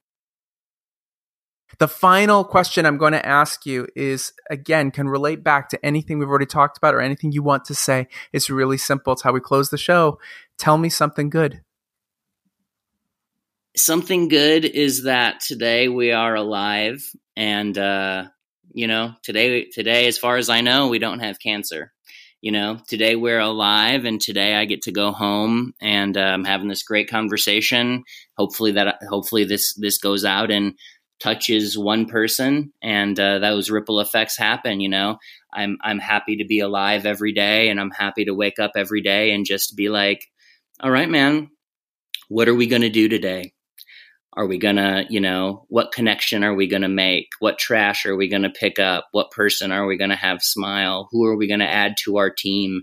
the 1.80 1.88
final 1.88 2.44
question 2.44 2.86
I'm 2.86 2.98
going 2.98 3.14
to 3.14 3.26
ask 3.26 3.66
you 3.66 3.88
is 3.96 4.34
again, 4.50 4.92
can 4.92 5.08
relate 5.08 5.44
back 5.44 5.70
to 5.70 5.86
anything 5.86 6.18
we've 6.18 6.30
already 6.30 6.46
talked 6.46 6.78
about 6.78 6.96
or 6.96 7.02
anything 7.02 7.32
you 7.32 7.44
want 7.44 7.66
to 7.66 7.76
say. 7.76 8.08
It's 8.34 8.50
really 8.50 8.78
simple. 8.78 9.14
It's 9.14 9.22
how 9.22 9.34
we 9.34 9.40
close 9.40 9.70
the 9.70 9.78
show. 9.78 10.20
Tell 10.58 10.78
me 10.78 10.90
something 10.90 11.30
good. 11.30 11.62
Something 13.76 14.28
good 14.28 14.66
is 14.66 15.04
that 15.04 15.42
today 15.42 15.88
we 15.88 16.12
are 16.12 16.36
alive 16.36 17.04
and 17.36 17.78
uh 17.78 18.26
you 18.74 18.86
know, 18.86 19.14
today 19.24 19.66
today 19.66 20.08
as 20.08 20.18
far 20.18 20.38
as 20.38 20.50
I 20.50 20.62
know, 20.62 20.88
we 20.88 21.00
don't 21.00 21.20
have 21.20 21.40
cancer. 21.40 21.94
You 22.42 22.52
know, 22.52 22.80
today 22.88 23.16
we're 23.16 23.40
alive 23.40 24.06
and 24.06 24.22
today 24.22 24.54
I 24.54 24.66
get 24.66 24.84
to 24.84 24.92
go 24.92 25.12
home 25.12 25.74
and 25.82 26.16
I'm 26.16 26.44
having 26.44 26.68
this 26.68 26.84
great 26.84 27.10
conversation. 27.10 28.04
Hopefully 28.38 28.74
that 28.74 29.00
hopefully 29.10 29.46
this 29.46 29.74
this 29.74 29.98
goes 29.98 30.24
out 30.24 30.52
and 30.52 30.74
touches 31.20 31.78
one 31.78 32.06
person 32.06 32.72
and 32.82 33.20
uh, 33.20 33.40
those 33.40 33.70
ripple 33.70 34.00
effects 34.00 34.38
happen 34.38 34.80
you 34.80 34.90
know? 34.90 35.18
I'm 35.54 35.78
i'm 35.82 36.00
happy 36.00 36.38
to 36.38 36.46
be 36.46 36.60
alive 36.60 37.06
every 37.06 37.34
day 37.34 37.70
and 37.70 37.80
i'm 37.80 37.92
happy 37.92 38.26
to 38.26 38.34
wake 38.34 38.60
up 38.60 38.72
every 38.76 39.02
day 39.02 39.32
and 39.32 39.46
just 39.46 39.76
be 39.76 39.90
like 39.90 40.22
all 40.80 40.92
right 40.92 41.10
man. 41.10 41.50
What 42.30 42.48
are 42.48 42.56
we 42.56 42.68
going 42.68 42.84
to 42.84 42.90
do 42.90 43.10
today? 43.10 43.54
Are 44.34 44.46
we 44.46 44.60
going 44.60 44.76
to 44.76 45.06
you 45.10 45.20
know 45.20 45.66
what 45.70 45.92
connection 45.92 46.44
are 46.44 46.54
we 46.54 46.68
going 46.68 46.84
to 46.84 46.88
make? 46.88 47.30
What 47.40 47.58
trash 47.58 48.06
are 48.06 48.16
we 48.16 48.28
going 48.28 48.44
to 48.44 48.50
pick 48.52 48.78
up? 48.78 49.08
What 49.12 49.32
person 49.32 49.72
are 49.72 49.88
we 49.88 49.98
going 49.98 50.12
to 50.12 50.16
have 50.16 50.44
smile? 50.44 51.08
Who 51.12 51.26
are 51.26 51.36
we 51.36 51.48
going 51.48 51.62
to 51.62 51.70
add 51.70 51.96
to 52.04 52.18
our 52.18 52.30
team? 52.30 52.82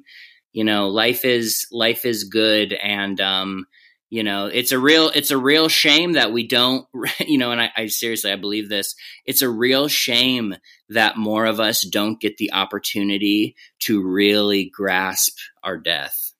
You 0.52 0.64
know 0.64 0.88
life 0.88 1.24
is 1.24 1.66
life 1.70 2.04
is 2.04 2.24
good 2.24 2.72
and 2.72 3.20
um 3.20 3.66
you 4.10 4.22
know 4.22 4.46
it's 4.46 4.72
a 4.72 4.78
real 4.78 5.10
it's 5.14 5.30
a 5.30 5.38
real 5.38 5.68
shame 5.68 6.12
that 6.12 6.32
we 6.32 6.46
don't 6.46 6.86
you 7.20 7.38
know 7.38 7.50
and 7.50 7.60
I, 7.60 7.70
I, 7.76 7.86
seriously 7.86 8.30
i 8.30 8.36
believe 8.36 8.68
this. 8.68 8.94
It's 9.24 9.42
a 9.42 9.48
real 9.48 9.88
shame 9.88 10.54
that 10.90 11.16
more 11.16 11.46
of 11.46 11.60
us 11.60 11.82
don't 11.82 12.20
get 12.20 12.36
the 12.36 12.52
opportunity 12.52 13.56
to 13.80 14.06
really 14.06 14.70
grasp 14.72 15.36
our 15.62 15.76
death. 15.78 16.32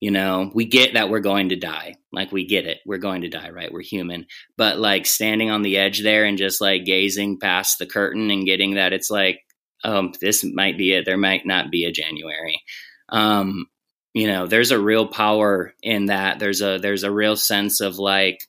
You 0.00 0.12
know 0.12 0.50
we 0.54 0.66
get 0.66 0.94
that 0.94 1.10
we're 1.10 1.20
going 1.20 1.48
to 1.48 1.56
die. 1.56 1.96
Like 2.12 2.30
we 2.30 2.46
get 2.46 2.66
it. 2.66 2.78
We're 2.86 2.98
going 2.98 3.22
to 3.22 3.28
die 3.28 3.50
right? 3.50 3.72
We're 3.72 3.82
human. 3.82 4.26
But 4.56 4.78
like 4.78 5.06
standing 5.06 5.50
on 5.50 5.62
the 5.62 5.78
edge 5.78 6.02
there 6.02 6.24
and 6.24 6.38
just 6.38 6.60
like 6.60 6.84
gazing 6.84 7.40
past 7.40 7.78
the 7.78 7.86
curtain 7.86 8.30
and 8.30 8.46
getting 8.46 8.74
that 8.74 8.92
it's 8.92 9.10
like 9.10 9.40
um 9.82 10.12
this 10.20 10.44
might 10.44 10.78
be 10.78 10.92
it. 10.92 11.04
There 11.04 11.18
might 11.18 11.46
not 11.46 11.70
be 11.70 11.84
a 11.84 11.92
january. 11.92 12.62
Um 13.08 13.66
you 14.14 14.26
know 14.26 14.46
there's 14.46 14.70
a 14.70 14.80
real 14.80 15.06
power 15.06 15.74
in 15.82 16.06
that. 16.06 16.38
There's 16.38 16.62
a 16.62 16.78
there's 16.78 17.04
a 17.04 17.10
real 17.10 17.36
sense 17.36 17.80
of 17.80 17.98
like 17.98 18.40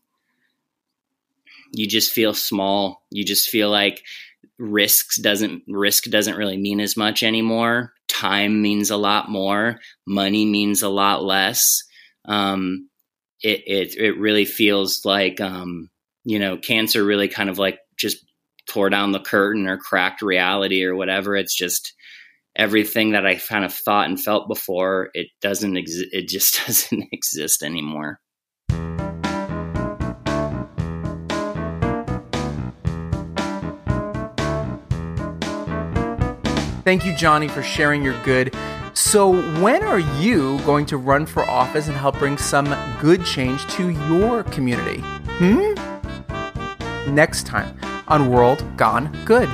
you 1.71 1.87
just 1.87 2.11
feel 2.11 2.33
small. 2.33 3.03
You 3.11 3.23
just 3.23 3.49
feel 3.49 3.69
like 3.69 4.03
risks 4.57 5.19
doesn't 5.19 5.63
risk 5.67 6.05
doesn't 6.05 6.37
really 6.37 6.57
mean 6.57 6.79
as 6.79 6.97
much 6.97 7.23
anymore. 7.23 7.93
Time 8.07 8.61
means 8.61 8.89
a 8.89 8.97
lot 8.97 9.29
more. 9.29 9.79
Money 10.05 10.45
means 10.45 10.81
a 10.81 10.89
lot 10.89 11.23
less. 11.23 11.83
Um, 12.25 12.89
it, 13.41 13.63
it 13.65 13.95
it 13.97 14.19
really 14.19 14.45
feels 14.45 15.05
like 15.05 15.39
um, 15.39 15.89
you 16.23 16.39
know 16.39 16.57
cancer 16.57 17.03
really 17.03 17.27
kind 17.27 17.49
of 17.49 17.59
like 17.59 17.79
just 17.97 18.25
tore 18.67 18.89
down 18.89 19.11
the 19.11 19.19
curtain 19.19 19.67
or 19.67 19.77
cracked 19.77 20.21
reality 20.21 20.83
or 20.83 20.95
whatever. 20.95 21.35
It's 21.35 21.55
just 21.55 21.93
everything 22.59 23.11
that 23.11 23.25
I 23.25 23.35
kind 23.35 23.63
of 23.63 23.73
thought 23.73 24.09
and 24.09 24.19
felt 24.19 24.49
before, 24.49 25.09
it 25.13 25.27
doesn't 25.41 25.77
exist. 25.77 26.09
It 26.11 26.27
just 26.27 26.61
doesn't 26.67 27.05
exist 27.11 27.63
anymore. 27.63 28.19
Thank 36.83 37.05
you, 37.05 37.15
Johnny, 37.15 37.47
for 37.47 37.61
sharing 37.61 38.03
your 38.03 38.19
good. 38.23 38.53
So, 38.93 39.41
when 39.61 39.83
are 39.83 39.99
you 39.99 40.59
going 40.65 40.85
to 40.87 40.97
run 40.97 41.25
for 41.25 41.47
office 41.47 41.87
and 41.87 41.95
help 41.95 42.17
bring 42.17 42.37
some 42.37 42.75
good 42.99 43.23
change 43.23 43.65
to 43.67 43.89
your 43.89 44.43
community? 44.45 45.01
Hmm? 45.37 47.13
Next 47.13 47.45
time 47.45 47.79
on 48.07 48.29
World 48.29 48.65
Gone 48.75 49.15
Good. 49.23 49.47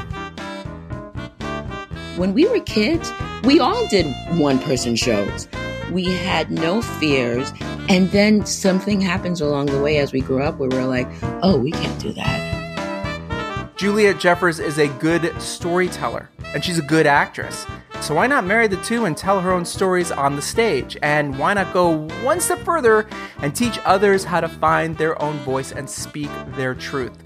When 2.18 2.34
we 2.34 2.48
were 2.48 2.62
kids, 2.62 3.12
we 3.44 3.60
all 3.60 3.86
did 3.88 4.06
one 4.40 4.58
person 4.60 4.96
shows. 4.96 5.50
We 5.92 6.06
had 6.06 6.50
no 6.50 6.82
fears. 6.82 7.52
And 7.90 8.10
then 8.12 8.46
something 8.46 9.02
happens 9.02 9.42
along 9.42 9.66
the 9.66 9.82
way 9.82 9.98
as 9.98 10.14
we 10.14 10.22
grow 10.22 10.46
up 10.46 10.58
where 10.58 10.70
we're 10.70 10.86
like, 10.86 11.10
oh, 11.44 11.58
we 11.58 11.72
can't 11.72 12.00
do 12.00 12.14
that. 12.14 13.76
Juliet 13.76 14.18
Jeffers 14.18 14.60
is 14.60 14.78
a 14.78 14.88
good 14.88 15.40
storyteller 15.42 16.30
and 16.54 16.64
she's 16.64 16.80
a 16.80 16.84
good 16.84 17.06
actress. 17.06 17.66
So 18.00 18.16
why 18.16 18.28
not 18.28 18.46
marry 18.46 18.68
the 18.68 18.78
two 18.78 19.04
and 19.04 19.18
tell 19.18 19.42
her 19.42 19.52
own 19.52 19.66
stories 19.66 20.10
on 20.10 20.38
the 20.38 20.42
stage? 20.42 20.96
And 21.02 21.38
why 21.38 21.54
not 21.54 21.74
go 21.74 22.08
one 22.24 22.40
step 22.40 22.60
further 22.60 23.10
and 23.40 23.54
teach 23.54 23.78
others 23.84 24.24
how 24.24 24.40
to 24.40 24.48
find 24.48 24.98
their 24.98 25.22
own 25.22 25.36
voice 25.40 25.74
and 25.74 25.90
speak 25.90 26.30
their 26.56 26.76
truth? 26.76 27.18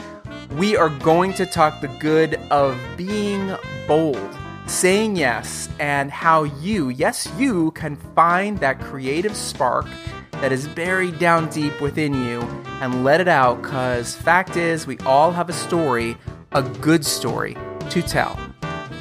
We 0.57 0.75
are 0.75 0.89
going 0.89 1.33
to 1.33 1.45
talk 1.45 1.79
the 1.79 1.89
good 1.99 2.39
of 2.49 2.75
being 2.97 3.55
bold 3.87 4.38
saying 4.69 5.15
yes, 5.15 5.67
and 5.79 6.11
how 6.11 6.43
you, 6.43 6.89
yes, 6.89 7.27
you, 7.37 7.71
can 7.71 7.95
find 8.15 8.57
that 8.59 8.79
creative 8.79 9.35
spark 9.35 9.85
that 10.33 10.51
is 10.51 10.67
buried 10.67 11.17
down 11.19 11.49
deep 11.49 11.81
within 11.81 12.13
you 12.13 12.41
and 12.81 13.03
let 13.03 13.19
it 13.19 13.27
out. 13.27 13.61
Because, 13.61 14.15
fact 14.15 14.55
is, 14.55 14.85
we 14.85 14.97
all 14.99 15.31
have 15.31 15.49
a 15.49 15.53
story, 15.53 16.15
a 16.51 16.61
good 16.61 17.05
story 17.05 17.57
to 17.89 18.01
tell. 18.01 18.39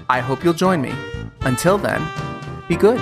I 0.09 0.21
hope 0.21 0.43
you'll 0.43 0.55
join 0.55 0.81
me. 0.81 0.95
Until 1.43 1.79
then, 1.79 2.07
be 2.67 2.77
good. 2.77 3.01